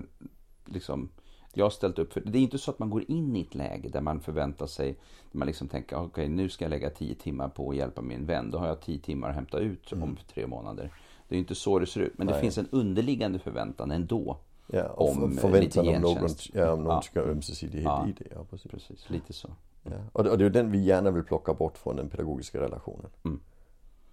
liksom 0.64 1.08
jag 1.56 1.64
har 1.64 1.70
ställt 1.70 1.98
upp 1.98 2.12
för 2.12 2.20
det 2.20 2.38
är 2.38 2.42
inte 2.42 2.58
så 2.58 2.70
att 2.70 2.78
man 2.78 2.90
går 2.90 3.04
in 3.08 3.36
i 3.36 3.40
ett 3.40 3.54
läge 3.54 3.88
där 3.88 4.00
man 4.00 4.20
förväntar 4.20 4.66
sig 4.66 4.92
där 5.32 5.38
man 5.38 5.46
liksom 5.46 5.68
tänker 5.68 5.96
okej 5.96 6.28
nu 6.28 6.48
ska 6.48 6.64
jag 6.64 6.70
lägga 6.70 6.90
tio 6.90 7.14
timmar 7.14 7.48
på 7.48 7.70
att 7.70 7.76
hjälpa 7.76 8.02
min 8.02 8.26
vän. 8.26 8.50
Då 8.50 8.58
har 8.58 8.66
jag 8.66 8.80
tio 8.80 8.98
timmar 8.98 9.28
att 9.28 9.34
hämta 9.34 9.58
ut 9.58 9.92
om 9.92 10.18
tre 10.34 10.46
månader. 10.46 10.92
Det 11.28 11.34
är 11.34 11.38
inte 11.38 11.54
så 11.54 11.78
det 11.78 11.86
ser 11.86 12.00
ut. 12.00 12.18
Men 12.18 12.26
det 12.26 12.32
Nej. 12.32 12.42
finns 12.42 12.58
en 12.58 12.68
underliggande 12.70 13.38
förväntan 13.38 13.90
ändå. 13.90 14.36
Ja, 14.66 14.88
och 14.88 15.10
Om, 15.10 15.32
eh, 15.32 15.38
förväntan 15.38 15.88
om 15.88 15.94
någon, 15.94 16.28
ja, 16.52 16.72
om 16.72 16.82
någon 16.82 16.92
Ja. 16.92 17.02
ska 17.02 17.20
ha 17.20 17.26
ömsesidighet 17.26 17.84
Ja. 17.84 18.08
i 18.08 18.12
det. 18.12 18.26
Ja, 18.34 18.44
precis. 18.50 18.70
Precis, 18.70 19.10
lite 19.10 19.32
så. 19.32 19.48
Ja. 19.82 19.90
Och, 20.12 20.24
det, 20.24 20.30
och 20.30 20.38
det 20.38 20.44
är 20.44 20.50
den 20.50 20.70
vi 20.72 20.84
gärna 20.84 21.10
vill 21.10 21.24
plocka 21.24 21.54
bort 21.54 21.78
från 21.78 21.96
den 21.96 22.08
pedagogiska 22.08 22.60
relationen. 22.60 23.10
Mm. 23.24 23.40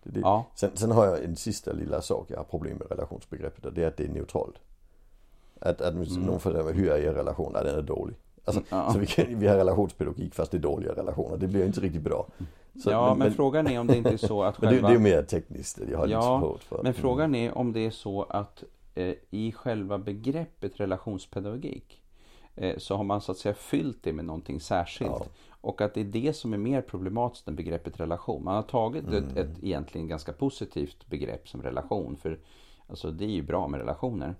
Det, 0.04 0.10
det. 0.12 0.20
Ja. 0.20 0.46
Sen, 0.56 0.72
sen 0.74 0.92
har 0.92 1.06
jag 1.06 1.24
en 1.24 1.36
sista 1.36 1.72
lilla 1.74 2.02
sak 2.02 2.26
jag 2.32 2.38
har 2.38 2.44
problem 2.44 2.78
med 2.78 2.88
relationsbegreppet 2.92 3.66
och 3.66 3.74
det 3.74 3.84
är 3.84 3.88
att 3.88 3.98
det 3.98 4.04
är 4.04 4.10
neutralt. 4.10 4.56
Att, 5.66 5.82
att 5.82 5.94
Mm. 5.94 6.24
någon 6.24 6.40
hur 6.74 6.90
är 6.92 6.98
er 6.98 7.14
relation? 7.14 7.52
Ja, 7.56 7.64
den 7.64 7.78
är 7.78 7.82
dålig. 7.82 8.16
Alltså, 8.46 8.62
Ja. 8.70 8.94
Så 8.94 9.00
vi, 9.00 9.06
kan, 9.06 9.40
vi 9.40 9.48
har 9.48 9.56
relationspedagogik 9.58 10.36
fast 10.36 10.52
det 10.52 10.58
är 10.58 10.60
dåliga 10.60 10.92
relationer. 10.94 11.38
Det 11.38 11.48
blir 11.48 11.66
inte 11.66 11.82
riktigt 11.82 12.02
bra. 12.02 12.28
Så, 12.84 12.92
ja, 12.92 13.16
men, 13.16 13.34
frågan 13.34 13.68
är 13.68 13.80
om 13.80 13.88
det 13.88 13.98
inte 13.98 14.10
är 14.10 14.18
så 14.18 14.44
att 14.44 14.58
men 14.62 14.70
det, 14.70 14.76
själva... 14.76 14.90
det 14.90 14.96
är 14.96 15.00
mer 15.00 15.24
tekniskt. 15.24 15.80
Jag 15.92 15.98
har 15.98 16.08
lite 16.08 16.20
Ja, 16.20 16.40
svårt 16.42 16.64
för. 16.64 16.84
Men 16.84 16.94
frågan 16.94 17.36
är 17.36 17.58
om 17.58 17.74
det 17.74 17.80
är 17.86 17.90
så 17.92 18.24
att 18.24 18.64
eh, 18.96 19.14
i 19.30 19.52
själva 19.52 19.98
begreppet 19.98 20.80
relationspedagogik 20.80 22.02
eh, 22.56 22.78
så 22.78 22.96
har 22.96 23.04
man 23.04 23.22
så 23.22 23.32
att 23.32 23.38
säga 23.38 23.56
fyllt 23.56 23.98
det 24.04 24.14
med 24.14 24.26
någonting 24.26 24.60
särskilt. 24.60 25.12
Ja. 25.12 25.26
Och 25.62 25.82
att 25.82 25.94
det 25.94 26.02
är 26.02 26.06
det 26.06 26.34
som 26.36 26.54
är 26.54 26.58
mer 26.58 26.82
problematiskt 26.82 27.48
än 27.48 27.56
begreppet 27.56 28.00
relation. 28.00 28.44
Man 28.44 28.56
har 28.56 28.62
tagit 28.64 29.04
Mm. 29.08 29.24
ett, 29.24 29.38
ett 29.38 29.64
egentligen 29.64 30.08
ganska 30.08 30.34
positivt 30.34 31.08
begrepp 31.10 31.50
som 31.50 31.62
relation. 31.62 32.16
För 32.22 32.40
alltså, 32.88 33.12
det 33.12 33.26
är 33.26 33.30
ju 33.30 33.42
bra 33.42 33.68
med 33.68 33.80
relationer. 33.80 34.36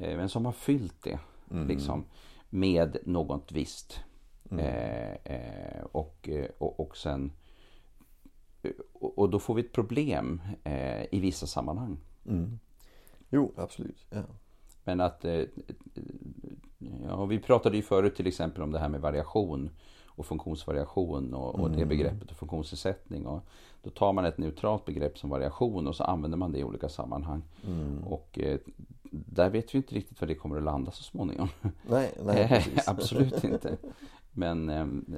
Eh, 0.00 0.16
men 0.16 0.28
som 0.28 0.44
har 0.44 0.52
fyllt 0.52 1.02
det 1.02 1.18
Mm. 1.50 1.68
liksom, 1.68 2.04
med 2.50 2.96
något 3.04 3.52
visst. 3.52 4.00
Mm. 4.50 4.64
Eh, 4.64 5.12
eh, 5.34 5.84
och, 5.92 6.28
och, 6.58 6.80
och 6.80 6.96
sen 6.96 7.32
och, 8.92 9.18
och 9.18 9.30
då 9.30 9.38
får 9.38 9.54
vi 9.54 9.60
ett 9.62 9.72
problem 9.72 10.42
i 11.10 11.20
vissa 11.20 11.46
sammanhang. 11.46 11.98
Mm. 12.26 12.58
Jo, 13.30 13.52
absolut. 13.56 14.06
Ja. 14.10 14.22
Men 14.84 15.00
att 15.00 15.24
ja, 17.08 17.24
vi 17.24 17.38
pratade 17.38 17.76
ju 17.76 17.82
förut 17.82 18.16
till 18.16 18.26
exempel 18.26 18.62
om 18.62 18.70
det 18.72 18.78
här 18.78 18.88
med 18.88 19.00
variation. 19.00 19.70
och 20.06 20.26
funktionsvariation 20.26 21.34
och, 21.34 21.54
och 21.60 21.70
det 21.70 21.86
begreppet 21.86 22.30
och 22.30 22.36
funktionsnedsättning. 22.36 23.26
Och 23.26 23.42
då 23.82 23.90
tar 23.90 24.12
man 24.12 24.24
ett 24.24 24.38
neutralt 24.38 24.84
begrepp 24.84 25.18
som 25.18 25.30
variation 25.30 25.86
och 25.86 25.96
så 25.96 26.04
använder 26.04 26.38
man 26.38 26.52
det 26.52 26.58
i 26.58 26.64
olika 26.64 26.88
sammanhang. 26.88 27.42
Och 28.04 28.38
eh, 28.38 28.58
där 29.10 29.50
vet 29.50 29.74
vi 29.74 29.78
inte 29.78 29.94
riktigt 29.94 30.20
var 30.20 30.28
det 30.28 30.34
kommer 30.34 30.56
att 30.56 30.62
landa 30.62 30.90
så 30.90 31.02
småningom. 31.02 31.48
Nej, 31.88 32.12
nej 32.24 32.48
precis. 32.48 32.88
Absolut 32.88 33.44
inte. 33.44 33.76
Men 34.32 34.68
ehm, 34.68 35.16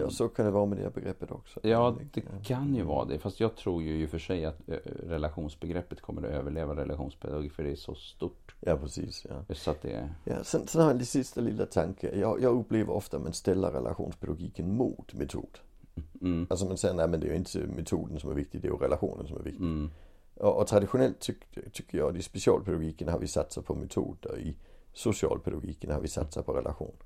Ja, 0.00 0.10
så 0.10 0.28
kan 0.28 0.44
det 0.44 0.50
vara 0.50 0.66
med 0.66 0.78
det 0.78 0.94
begreppet 0.94 1.30
också. 1.30 1.60
Ja, 1.62 1.96
det 2.12 2.22
kan 2.42 2.74
ju 2.74 2.82
vara 2.82 3.04
det. 3.04 3.18
Fast 3.18 3.40
jag 3.40 3.56
tror 3.56 3.82
ju 3.82 4.02
i 4.02 4.06
och 4.06 4.10
för 4.10 4.18
sig 4.18 4.44
att 4.44 4.68
eh, 4.68 4.74
relationsbegreppet 5.06 6.00
kommer 6.00 6.22
att 6.22 6.34
överleva 6.34 6.76
relationspedagogik 6.76 7.52
för 7.52 7.62
det 7.62 7.70
är 7.70 7.76
så 7.76 7.94
stort. 7.94 8.54
Ja, 8.60 8.76
precis. 8.76 9.26
Ja. 9.28 9.54
Så 9.54 9.70
att 9.70 9.82
det... 9.82 10.08
Ja, 10.24 10.44
sen, 10.44 10.66
sen 10.66 10.80
har 10.82 10.90
jag 10.90 11.00
en 11.00 11.06
sista 11.06 11.40
lilla 11.40 11.66
tanke. 11.66 12.18
Jag, 12.18 12.42
jag 12.42 12.54
upplever 12.58 12.92
ofta 12.92 13.16
att 13.16 13.22
man 13.22 13.32
ställer 13.32 13.70
relationspedagogiken 13.70 14.76
mot 14.76 15.14
metod. 15.14 15.58
Mm, 16.20 16.46
Alltså 16.50 16.66
man 16.66 16.76
säger, 16.78 16.94
nej 16.94 17.08
men 17.08 17.20
det 17.20 17.26
är 17.26 17.30
ju 17.30 17.36
inte 17.36 17.58
metoden 17.58 18.20
som 18.20 18.30
är 18.30 18.34
viktig, 18.34 18.60
det 18.62 18.68
är 18.68 18.72
ju 18.72 18.76
relationen 18.78 19.26
som 19.26 19.36
är 19.36 19.42
viktig. 19.42 19.60
mm, 19.64 19.90
Och, 20.36 20.66
traditionellt 20.66 21.20
tyck, 21.20 21.72
tycker 21.72 21.98
jag 21.98 22.10
att 22.10 22.16
i 22.16 22.22
specialpedagogiken 22.22 23.08
har 23.08 23.18
vi 23.18 23.26
satsat 23.26 23.64
på 23.64 23.74
metod 23.74 24.26
och 24.26 24.38
i 24.38 24.56
socialpedagogiken 24.92 25.90
har 25.90 26.00
vi 26.00 26.08
satsat 26.08 26.46
på 26.46 26.52
relation. 26.52 26.96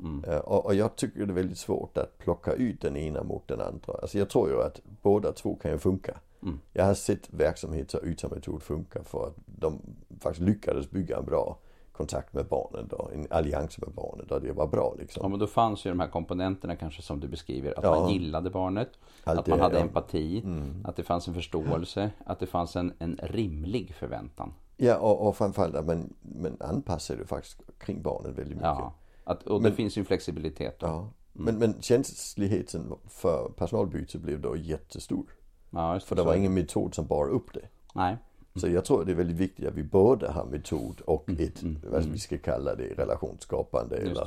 mm, 0.00 0.40
Och, 0.40 0.66
och 0.66 0.74
jag 0.74 0.96
tycker 0.96 1.26
det 1.26 1.32
är 1.32 1.34
väldigt 1.34 1.58
svårt 1.58 1.96
att 1.96 2.18
plocka 2.18 2.52
ut 2.52 2.80
den 2.80 2.96
ena 2.96 3.22
mot 3.22 3.48
den 3.48 3.60
andra. 3.60 3.92
Alltså 4.02 4.18
jag 4.18 4.30
tror 4.30 4.48
ju 4.48 4.62
att 4.62 4.80
båda 5.02 5.32
två 5.32 5.54
kan 5.54 5.70
ju 5.70 5.78
funka. 5.78 6.20
Mm. 6.42 6.60
Jag 6.72 6.84
har 6.84 6.94
sett 6.94 7.30
verksamheter 7.30 8.04
utan 8.04 8.30
metod 8.30 8.62
funka 8.62 9.04
för 9.04 9.26
att 9.26 9.34
de 9.46 9.80
faktiskt 10.20 10.46
lyckades 10.46 10.90
bygga 10.90 11.18
en 11.18 11.24
bra 11.24 11.58
kontakt 12.00 12.32
med 12.34 12.46
barnet 12.46 12.92
och 12.92 13.12
en 13.14 13.26
allians 13.30 13.78
med 13.78 13.90
barnet 13.94 14.30
och 14.32 14.40
det 14.40 14.52
var 14.52 14.66
bra 14.66 14.94
liksom. 14.98 15.20
Ja, 15.22 15.28
men 15.28 15.38
då 15.38 15.46
fanns 15.46 15.84
ju 15.86 15.90
de 15.90 16.00
här 16.00 16.08
komponenterna 16.08 16.76
kanske 16.76 17.02
som 17.02 17.20
du 17.20 17.28
beskriver. 17.28 17.78
Att 17.78 17.84
Ja. 17.84 18.00
man 18.00 18.10
gillade 18.12 18.50
barnet, 18.50 18.88
Allt 19.24 19.38
att 19.38 19.46
man 19.46 19.58
det, 19.58 19.64
hade 19.64 19.76
ja. 19.78 19.82
empati, 19.82 20.40
Mm. 20.44 20.84
att 20.84 20.96
det 20.96 21.02
fanns 21.02 21.28
en 21.28 21.34
förståelse, 21.34 22.10
att 22.26 22.38
det 22.40 22.46
fanns 22.46 22.76
en, 22.76 22.92
en 22.98 23.18
rimlig 23.22 23.94
förväntan. 23.94 24.52
Ja 24.76 24.96
och, 24.98 25.28
och 25.28 25.36
framförallt 25.36 25.74
att 25.74 25.86
man, 25.86 26.14
man 26.22 26.56
anpassade 26.60 27.24
faktiskt 27.26 27.62
kring 27.78 28.02
barnet 28.02 28.30
väldigt 28.38 28.56
mycket. 28.56 28.62
Ja, 28.62 28.94
att, 29.24 29.42
och 29.42 29.62
Men- 29.62 29.70
det 29.70 29.76
finns 29.76 29.98
ju 29.98 30.00
en 30.00 30.06
flexibilitet. 30.06 30.80
Då. 30.80 30.86
Ja. 30.86 31.08
Men, 31.32 31.58
men 31.58 31.74
känsligheten 31.82 32.92
för 33.08 33.48
personalbyte 33.56 34.18
blev 34.18 34.40
då 34.40 34.56
jättestor. 34.56 35.24
Ja, 35.70 36.00
För 36.00 36.16
det 36.16 36.22
var 36.22 36.34
ingen 36.34 36.54
metod 36.54 36.94
som 36.94 37.06
bar 37.06 37.28
upp 37.28 37.54
det. 37.54 37.68
Nej. 37.94 38.16
Så 38.60 38.68
jag 38.68 38.84
tror 38.84 39.04
det 39.04 39.12
är 39.12 39.16
väldigt 39.16 39.36
viktigt 39.36 39.66
att 39.68 39.74
vi 39.74 39.82
både 39.82 40.30
har 40.30 40.44
metod 40.44 41.00
och 41.00 41.30
ett, 41.30 41.62
mm, 41.62 41.76
vad 41.90 42.04
vi 42.04 42.18
ska 42.18 42.38
kalla 42.38 42.74
det, 42.74 42.84
relationsskapande 42.84 43.96
Just 43.96 44.10
eller, 44.10 44.26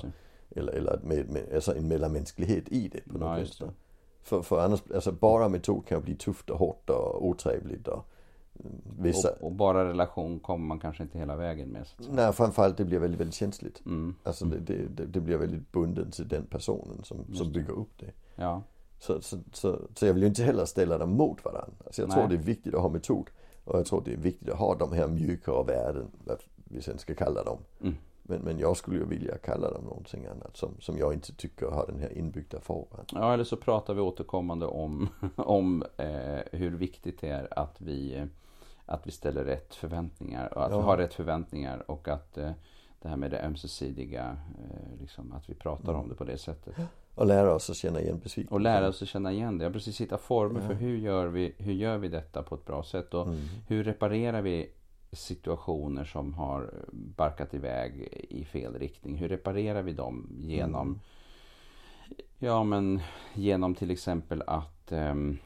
det. 0.49 0.59
eller, 0.59 0.73
eller 0.73 0.99
med, 1.03 1.29
med, 1.29 1.43
alltså 1.55 1.75
en 1.75 1.87
mellanmänsklighet 1.87 2.71
i 2.71 2.87
det 2.87 3.01
på 3.11 3.17
något 3.17 3.35
det. 3.35 3.41
vänster. 3.41 3.69
För, 4.23 4.41
för 4.41 4.59
annars, 4.59 4.83
alltså 4.95 5.11
bara 5.11 5.49
metod 5.49 5.85
kan 5.85 6.01
bli 6.01 6.15
tufft 6.15 6.49
och 6.49 6.59
hårt 6.59 6.89
och 6.89 7.27
otrevligt 7.27 7.87
och 7.87 8.05
mm, 8.59 8.81
vissa, 8.99 9.29
Och, 9.31 9.43
och 9.43 9.51
bara 9.51 9.89
relation 9.89 10.39
kommer 10.39 10.65
man 10.65 10.79
kanske 10.79 11.03
inte 11.03 11.17
hela 11.17 11.35
vägen 11.35 11.69
med. 11.69 11.87
Så 11.87 12.11
nej 12.11 12.33
framförallt 12.33 12.77
det 12.77 12.85
blir 12.85 12.99
väldigt, 12.99 13.19
väldigt 13.19 13.35
känsligt. 13.35 13.81
Mm. 13.85 14.15
Alltså 14.23 14.45
det, 14.45 14.59
det, 14.59 14.87
det, 14.87 15.05
det 15.05 15.21
blir 15.21 15.37
väldigt 15.37 15.71
bunden 15.71 16.11
till 16.11 16.27
den 16.27 16.45
personen 16.45 17.03
som, 17.03 17.17
som 17.35 17.47
det. 17.47 17.59
bygger 17.59 17.73
upp 17.73 17.99
det. 17.99 18.11
Ja, 18.35 18.61
Så, 18.99 19.21
så, 19.21 19.37
så, 19.53 19.79
så 19.95 20.05
jag 20.05 20.13
vill 20.13 20.23
ju 20.23 20.29
inte 20.29 20.43
heller 20.43 20.65
ställa 20.65 20.97
dem 20.97 21.09
mot 21.09 21.45
varandra. 21.45 21.73
Alltså 21.85 22.01
jag 22.01 22.09
Nej. 22.09 22.17
tror 22.17 22.27
det 22.27 22.35
är 22.35 22.45
viktigt 22.45 22.75
att 22.75 22.81
ha 22.81 22.89
metod. 22.89 23.29
Och 23.63 23.79
jag 23.79 23.85
tror 23.85 24.01
det 24.05 24.13
är 24.13 24.17
viktigt 24.17 24.49
att 24.49 24.57
ha 24.59 24.75
de 24.75 24.91
här 24.93 25.07
mjukare 25.07 25.63
värden, 25.63 26.07
vad 26.25 26.37
vi 26.63 26.81
sen 26.81 26.97
ska 26.97 27.15
kalla 27.15 27.43
dem. 27.43 27.57
Mm. 27.81 27.95
Men, 28.23 28.41
men 28.41 28.59
jag 28.59 28.77
skulle 28.77 28.97
ju 28.99 29.05
vilja 29.05 29.37
kalla 29.37 29.71
dem 29.71 29.83
någonting 29.83 30.25
annat 30.25 30.57
som, 30.57 30.69
som 30.79 30.97
jag 30.97 31.13
inte 31.13 31.33
tycker 31.35 31.65
har 31.65 31.85
den 31.87 31.99
här 31.99 32.17
inbyggda 32.17 32.59
faran. 32.59 33.05
Ja, 33.11 33.33
eller 33.33 33.43
så 33.43 33.57
pratar 33.57 33.93
vi 33.93 34.01
återkommande 34.01 34.65
om, 34.65 35.09
om 35.35 35.83
eh, 35.97 36.39
hur 36.51 36.71
viktigt 36.77 37.21
det 37.21 37.29
är 37.29 37.59
att 37.59 37.81
vi, 37.81 38.15
eh, 38.15 38.25
att 38.85 39.07
vi 39.07 39.11
ställer 39.11 39.43
rätt 39.43 39.75
förväntningar. 39.75 40.53
Och 40.53 40.65
att 40.65 40.71
Ja. 40.71 40.77
vi 40.77 40.83
har 40.83 40.97
rätt 40.97 41.13
förväntningar 41.13 41.91
och 41.91 42.07
att 42.07 42.37
eh, 42.37 42.51
det 43.01 43.09
här 43.09 43.17
med 43.17 43.31
det 43.31 43.41
ömsesidiga, 43.45 44.37
eh, 44.63 44.99
liksom, 45.01 45.33
att 45.33 45.49
vi 45.49 45.53
pratar 45.55 45.89
Mm. 45.89 46.01
om 46.01 46.09
det 46.09 46.15
på 46.15 46.23
det 46.23 46.37
sättet. 46.37 46.75
Och 47.15 47.25
lära 47.25 47.53
oss 47.55 47.69
att 47.69 47.75
känna 47.77 48.01
igen 48.01 48.19
besvikelsen. 48.23 48.53
Och 48.55 48.61
lära 48.61 48.87
oss 48.87 49.01
att 49.01 49.07
känna 49.07 49.31
igen 49.31 49.57
det. 49.57 49.63
Ja, 49.65 49.71
precis 49.71 50.01
hitta 50.01 50.17
former 50.17 50.61
Ja. 50.61 50.67
för 50.67 50.73
hur 50.73 50.97
gör, 50.97 51.27
vi, 51.27 51.53
hur 51.57 51.73
gör 51.73 51.97
vi 51.97 52.07
detta 52.07 52.43
på 52.43 52.55
ett 52.55 52.65
bra 52.65 52.83
sätt. 52.83 53.13
Och 53.13 53.27
Mm. 53.27 53.39
hur 53.67 53.83
reparerar 53.83 54.41
vi 54.41 54.69
situationer 55.11 56.03
som 56.05 56.33
har 56.33 56.73
barkat 56.91 57.53
iväg 57.53 58.07
i 58.29 58.45
fel 58.45 58.73
riktning? 58.79 59.15
Hur 59.15 59.29
reparerar 59.29 59.81
vi 59.81 59.93
dem 59.93 60.29
genom 60.39 60.87
Mm. 60.87 60.99
Ja 62.39 62.63
men 62.63 62.99
genom 63.33 63.75
till 63.75 63.91
exempel 63.91 64.43
att 64.47 64.91
ehm, 64.91 65.37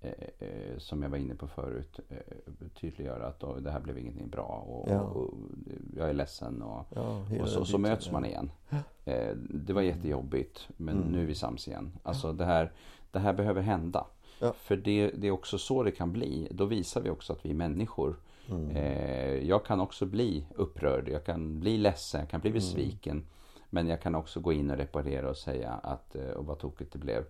eh, 0.00 0.12
eh, 0.38 0.78
som 0.78 1.02
jag 1.02 1.10
var 1.10 1.18
inne 1.18 1.34
på 1.34 1.46
förut 1.48 2.00
eh, 2.08 2.16
tydliggöra 2.80 3.26
att 3.26 3.40
då, 3.40 3.54
det 3.60 3.70
här 3.70 3.80
blev 3.80 3.98
ingenting 3.98 4.28
bra 4.28 4.64
och, 4.68 4.88
Ja. 4.90 5.00
och 5.00 5.34
jag 5.96 6.08
är 6.08 6.14
ledsen 6.14 6.62
och, 6.62 6.86
Ja, 6.94 7.22
och 7.40 7.48
så, 7.48 7.64
så 7.64 7.78
möts 7.78 8.10
man 8.12 8.24
igen. 8.24 8.50
Eh, 9.04 9.34
det 9.50 9.72
var 9.72 9.82
jättejobbigt 9.82 10.68
men 10.76 10.96
Mm. 10.96 11.08
nu 11.12 11.22
är 11.22 11.26
vi 11.26 11.34
sams 11.34 11.68
igen. 11.68 11.92
Alltså 12.02 12.32
det 12.32 12.44
här, 12.44 12.72
det 13.10 13.18
här 13.18 13.32
behöver 13.32 13.62
hända. 13.62 14.06
Ja. 14.40 14.52
För 14.52 14.76
det, 14.76 15.10
det 15.10 15.26
är 15.26 15.30
också 15.30 15.58
så 15.58 15.82
det 15.82 15.90
kan 15.90 16.12
bli. 16.12 16.48
Då 16.50 16.64
visar 16.64 17.00
vi 17.00 17.10
också 17.10 17.32
att 17.32 17.44
vi 17.44 17.50
är 17.50 17.54
människor. 17.54 18.16
Mm. 18.50 18.70
Eh, 18.70 19.48
jag 19.48 19.64
kan 19.64 19.80
också 19.80 20.06
bli 20.06 20.46
upprörd, 20.54 21.08
jag 21.08 21.24
kan 21.24 21.60
bli 21.60 21.78
ledsen, 21.78 22.20
jag 22.20 22.28
kan 22.30 22.40
bli 22.40 22.50
besviken. 22.50 23.26
Men 23.70 23.88
jag 23.88 24.00
kan 24.02 24.14
också 24.14 24.40
gå 24.40 24.52
in 24.52 24.70
och 24.70 24.76
reparera 24.76 25.30
och 25.30 25.36
säga 25.36 25.70
att, 25.72 26.16
eh, 26.16 26.30
och 26.30 26.46
vad 26.46 26.58
tokigt 26.58 26.92
det 26.92 26.98
blev. 26.98 27.24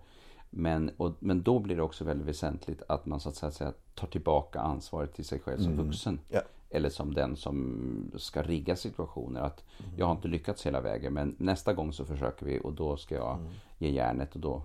Men, 0.50 0.90
och, 0.96 1.14
men 1.18 1.42
då 1.42 1.58
blir 1.58 1.76
det 1.76 1.82
också 1.82 2.04
väldigt 2.04 2.26
väsentligt 2.26 2.82
att 2.88 3.06
man 3.06 3.20
så 3.20 3.28
att 3.28 3.54
säga 3.54 3.72
tar 3.94 4.06
tillbaka 4.06 4.60
ansvaret 4.60 5.14
till 5.14 5.24
sig 5.24 5.38
själv 5.40 5.58
som 5.58 5.76
vuxen. 5.76 6.20
Ja. 6.28 6.40
Eller 6.70 6.90
som 6.90 7.14
den 7.14 7.36
som 7.36 8.12
ska 8.16 8.42
rigga 8.42 8.76
situationer. 8.76 9.40
Att 9.40 9.64
jag 9.96 10.06
har 10.06 10.12
inte 10.12 10.28
lyckats 10.28 10.66
hela 10.66 10.80
vägen 10.80 11.14
men 11.14 11.34
nästa 11.38 11.74
gång 11.74 11.92
så 11.92 12.04
försöker 12.04 12.46
vi 12.46 12.60
och 12.64 12.72
då 12.72 12.96
ska 12.96 13.14
jag 13.14 13.38
ge 13.78 13.90
järnet 13.90 14.34
och 14.34 14.40
då... 14.40 14.62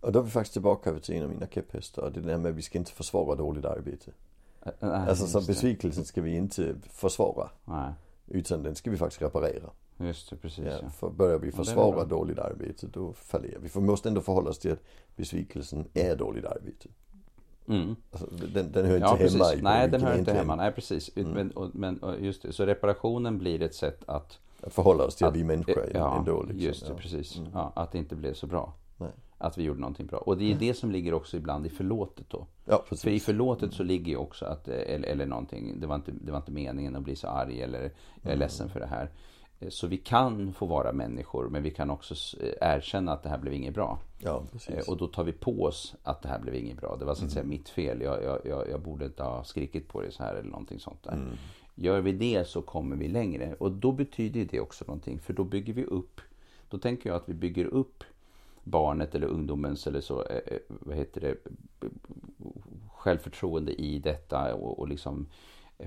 Och 0.00 0.12
då 0.12 0.18
är 0.18 0.22
vi 0.22 0.30
faktiskt 0.30 0.52
tillbaka 0.52 0.98
till 0.98 1.14
en 1.14 1.22
av 1.24 1.30
mina 1.30 1.46
käpphästar. 1.46 2.10
Det 2.10 2.20
är 2.20 2.24
där 2.24 2.38
med 2.38 2.50
att 2.50 2.56
vi 2.56 2.62
ska 2.62 2.78
inte 2.78 2.92
försvara 2.92 3.36
dåligt 3.36 3.64
arbete. 3.64 4.10
Äh, 4.62 4.72
nej, 4.80 5.08
Alltså 5.08 5.40
det. 5.40 5.46
besvikelsen 5.46 6.04
ska 6.04 6.22
vi 6.22 6.36
inte 6.36 6.74
försvara. 6.90 7.50
Nej, 7.64 7.92
Utan 8.26 8.62
den 8.62 8.74
ska 8.74 8.90
vi 8.90 8.96
faktiskt 8.96 9.22
reparera. 9.22 9.70
Just 9.98 10.30
det, 10.30 10.36
precis. 10.36 10.64
Ja, 10.64 10.78
Ja. 10.82 10.90
för 10.90 11.10
börjar 11.10 11.38
vi 11.38 11.52
försvara 11.52 12.04
dåligt 12.04 12.38
arbete 12.38 12.86
då 12.92 13.12
fallerar 13.12 13.58
vi. 13.60 13.68
För 13.68 13.80
vi 13.80 13.86
måste 13.86 14.08
ändå 14.08 14.20
förhålla 14.20 14.50
oss 14.50 14.58
till 14.58 14.72
att 14.72 14.82
besvikelsen 15.16 15.84
är 15.94 16.16
dåligt 16.16 16.44
arbete. 16.44 16.88
Mm. 17.68 17.96
Alltså, 18.10 18.26
den, 18.54 18.72
den 18.72 18.86
hör 18.86 18.94
inte 18.94 19.06
Ja, 19.06 19.14
hemma 19.14 19.18
precis. 19.18 19.58
i 19.58 19.62
Nej, 19.62 19.88
den 19.88 20.02
hör 20.02 20.18
inte 20.18 20.32
hemma. 20.32 20.56
Nej, 20.56 20.72
precis. 20.72 21.16
Men, 21.16 21.50
och, 21.50 21.74
men 21.74 21.98
och 22.02 22.20
just 22.20 22.42
det. 22.42 22.52
Så 22.52 22.66
reparationen 22.66 23.38
blir 23.38 23.62
ett 23.62 23.74
sätt 23.74 24.04
att... 24.06 24.38
Att 24.62 24.72
förhålla 24.74 25.04
oss 25.04 25.16
till 25.16 25.26
att, 25.26 25.30
att 25.32 25.36
vi 25.36 25.44
människor 25.44 25.84
är 25.84 25.90
ja, 25.94 26.18
ändå 26.18 26.42
liksom. 26.42 26.60
just 26.60 26.86
det, 26.86 26.92
ja. 26.92 26.98
precis. 26.98 27.40
Ja, 27.54 27.72
att 27.76 27.92
det 27.92 27.98
inte 27.98 28.16
blev 28.16 28.34
så 28.34 28.46
bra. 28.46 28.72
Nej. 28.96 29.10
Att 29.38 29.58
vi 29.58 29.62
gjorde 29.62 29.80
någonting 29.80 30.06
bra. 30.06 30.18
Och 30.18 30.36
det 30.38 30.52
är 30.52 30.56
det 30.56 30.74
som 30.74 30.90
ligger 30.90 31.14
också 31.14 31.36
ibland 31.36 31.66
i 31.66 31.68
förlåtet 31.68 32.26
då. 32.30 32.46
Ja, 32.64 32.84
precis. 32.88 33.02
För 33.02 33.10
i 33.10 33.20
förlåtet 33.20 33.72
så 33.72 33.82
ligger 33.82 34.06
ju 34.12 34.16
också 34.16 34.44
att, 34.44 34.68
eh, 34.68 34.74
eller, 34.74 35.08
eller 35.08 35.26
någonting, 35.26 35.80
det 35.80 35.86
var, 35.86 35.94
inte, 35.94 36.12
det 36.20 36.30
var 36.32 36.38
inte 36.38 36.52
meningen 36.52 36.96
att 36.96 37.02
bli 37.02 37.16
så 37.16 37.28
arg 37.28 37.62
eller 37.62 37.80
jag 37.82 37.90
är 38.22 38.26
Mm. 38.26 38.38
ledsen 38.38 38.68
för 38.68 38.80
det 38.80 38.86
här. 38.86 39.10
Eh, 39.60 39.68
Så 39.68 39.86
vi 39.86 39.96
kan 39.96 40.52
få 40.52 40.66
vara 40.66 40.92
människor 40.92 41.48
men 41.48 41.62
vi 41.62 41.70
kan 41.70 41.90
också 41.90 42.14
eh, 42.40 42.52
erkänna 42.76 43.12
att 43.12 43.22
det 43.22 43.28
här 43.28 43.38
blev 43.38 43.54
inget 43.54 43.74
bra. 43.74 43.98
Ja. 44.18 44.42
Eh, 44.68 44.88
Och 44.88 44.96
då 44.96 45.06
tar 45.06 45.24
vi 45.24 45.32
på 45.32 45.62
oss 45.62 45.94
att 46.02 46.22
det 46.22 46.28
här 46.28 46.38
blev 46.38 46.54
inget 46.54 46.76
bra. 46.80 46.96
Det 46.98 47.04
var 47.04 47.14
så 47.14 47.24
att 47.24 47.30
säga 47.30 47.44
mitt 47.44 47.68
fel. 47.68 48.00
Jag, 48.02 48.22
jag, 48.22 48.38
jag, 48.44 48.68
jag 48.70 48.80
borde 48.80 49.04
inte 49.04 49.22
ha 49.22 49.44
skrikit 49.44 49.88
på 49.88 50.00
det 50.02 50.10
så 50.12 50.22
här 50.22 50.34
eller 50.34 50.50
någonting 50.50 50.80
sånt 50.80 51.02
där. 51.02 51.26
Gör 51.74 52.00
vi 52.00 52.12
det 52.12 52.48
så 52.48 52.62
kommer 52.62 52.96
vi 52.96 53.08
längre. 53.08 53.54
Och 53.58 53.72
då 53.72 53.92
betyder 53.92 54.44
det 54.50 54.60
också 54.60 54.84
någonting. 54.86 55.18
För 55.18 55.32
då 55.32 55.44
bygger 55.44 55.72
vi 55.72 55.84
upp. 55.84 56.20
Då 56.70 56.78
tänker 56.78 57.10
jag 57.10 57.16
att 57.16 57.28
vi 57.28 57.34
bygger 57.34 57.64
upp 57.64 58.04
barnet 58.64 59.14
eller 59.14 59.26
ungdomens 59.26 59.86
eller 59.86 60.00
så, 60.00 60.24
vad 60.68 60.96
heter 60.96 61.20
det, 61.20 61.36
självförtroende 62.92 63.72
i 63.72 63.98
detta 63.98 64.54
och, 64.54 64.78
och 64.78 64.88
liksom 64.88 65.26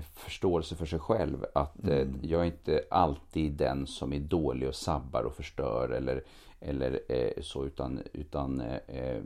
förståelse 0.00 0.76
för 0.76 0.86
sig 0.86 0.98
själv. 0.98 1.44
Att 1.54 1.88
eh, 1.88 2.08
jag 2.22 2.40
är 2.40 2.44
inte 2.44 2.84
alltid 2.90 3.52
den 3.52 3.86
som 3.86 4.12
är 4.12 4.20
dålig 4.20 4.68
och 4.68 4.74
sabbar 4.74 5.22
och 5.22 5.34
förstör 5.34 5.88
eller, 5.88 6.24
eller 6.60 7.00
eh, 7.08 7.42
så 7.42 7.64
utan, 7.66 8.00
utan 8.12 8.60
eh, 8.60 8.76
eh, 8.86 9.22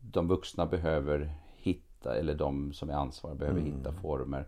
de 0.00 0.28
vuxna 0.28 0.66
behöver 0.66 1.32
hitta, 1.56 2.16
eller 2.16 2.34
de 2.34 2.72
som 2.72 2.90
är 2.90 2.94
ansvariga 2.94 3.38
behöver 3.38 3.60
hitta 3.60 3.92
former. 3.92 4.46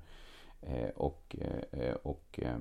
Eh, 0.62 0.88
och 0.96 1.36
eh, 1.70 1.94
och 2.02 2.40
eh, 2.42 2.58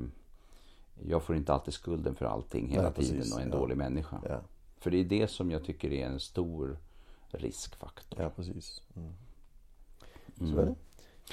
jag 1.08 1.24
får 1.24 1.36
inte 1.36 1.54
alltid 1.54 1.74
skulden 1.74 2.16
för 2.16 2.26
allting 2.26 2.68
hela 2.68 2.84
Nej, 2.98 3.06
tiden 3.06 3.34
och 3.34 3.40
är 3.40 3.44
en 3.44 3.52
Ja. 3.52 3.58
dålig 3.58 3.78
människa. 3.78 4.22
Ja, 4.30 4.40
För 4.78 4.92
det 4.92 4.98
är 4.98 5.04
det 5.06 5.28
som 5.28 5.52
jag 5.52 5.64
tycker 5.64 5.92
är 5.94 6.06
en 6.06 6.20
stor 6.20 6.78
riskfaktor. 7.30 8.22
ja, 8.22 8.30
precis. 8.36 8.82
Mm. 8.96 9.12
Så 10.38 10.44
Mm. 10.44 10.60
är 10.60 10.66
det. 10.66 10.76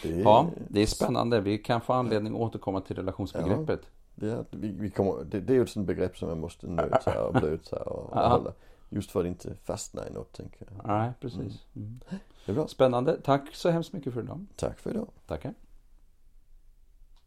Det 0.03 0.09
är, 0.09 0.20
Ja, 0.20 0.51
det 0.68 0.83
är 0.83 0.87
spännande. 0.87 1.40
Vi 1.40 1.59
kan 1.59 1.81
få 1.81 1.92
anledning 1.92 2.35
att 2.35 2.40
återkomma 2.40 2.81
till 2.81 2.96
relationsbegreppet. 2.96 3.81
Det 4.14 4.31
är, 4.31 4.37
att 4.37 4.55
vi, 4.55 4.68
vi 4.68 4.90
kommer, 4.90 5.24
det, 5.24 5.40
det 5.40 5.53
är 5.53 5.55
ju 5.55 5.62
ett 5.62 5.70
sånt 5.70 5.87
begrepp 5.87 6.18
som 6.18 6.29
man 6.29 6.40
måste 6.40 6.66
nöta 6.66 7.24
och 7.27 7.35
blöta 7.35 7.77
och, 7.77 8.11
och 8.11 8.11
Ja. 8.16 8.29
hålla. 8.29 8.53
Just 8.90 9.11
för 9.11 9.20
att 9.20 9.27
inte 9.27 9.55
fastna 9.64 10.09
i 10.09 10.11
något 10.12 10.33
tänker 10.33 10.66
jag. 10.70 10.87
Nej, 10.87 11.12
precis. 11.20 11.66
Mm. 11.77 12.01
Det 12.46 12.53
är 12.53 12.55
bra. 12.55 12.68
Spännande. 12.68 13.20
Tack 13.24 13.55
så 13.55 13.70
hemskt 13.70 13.92
mycket 13.92 14.14
för 14.14 14.22
idag. 14.22 14.46
Tack 14.57 14.79
för 14.79 14.90
idag. 14.90 15.09
Tackar. 15.27 15.55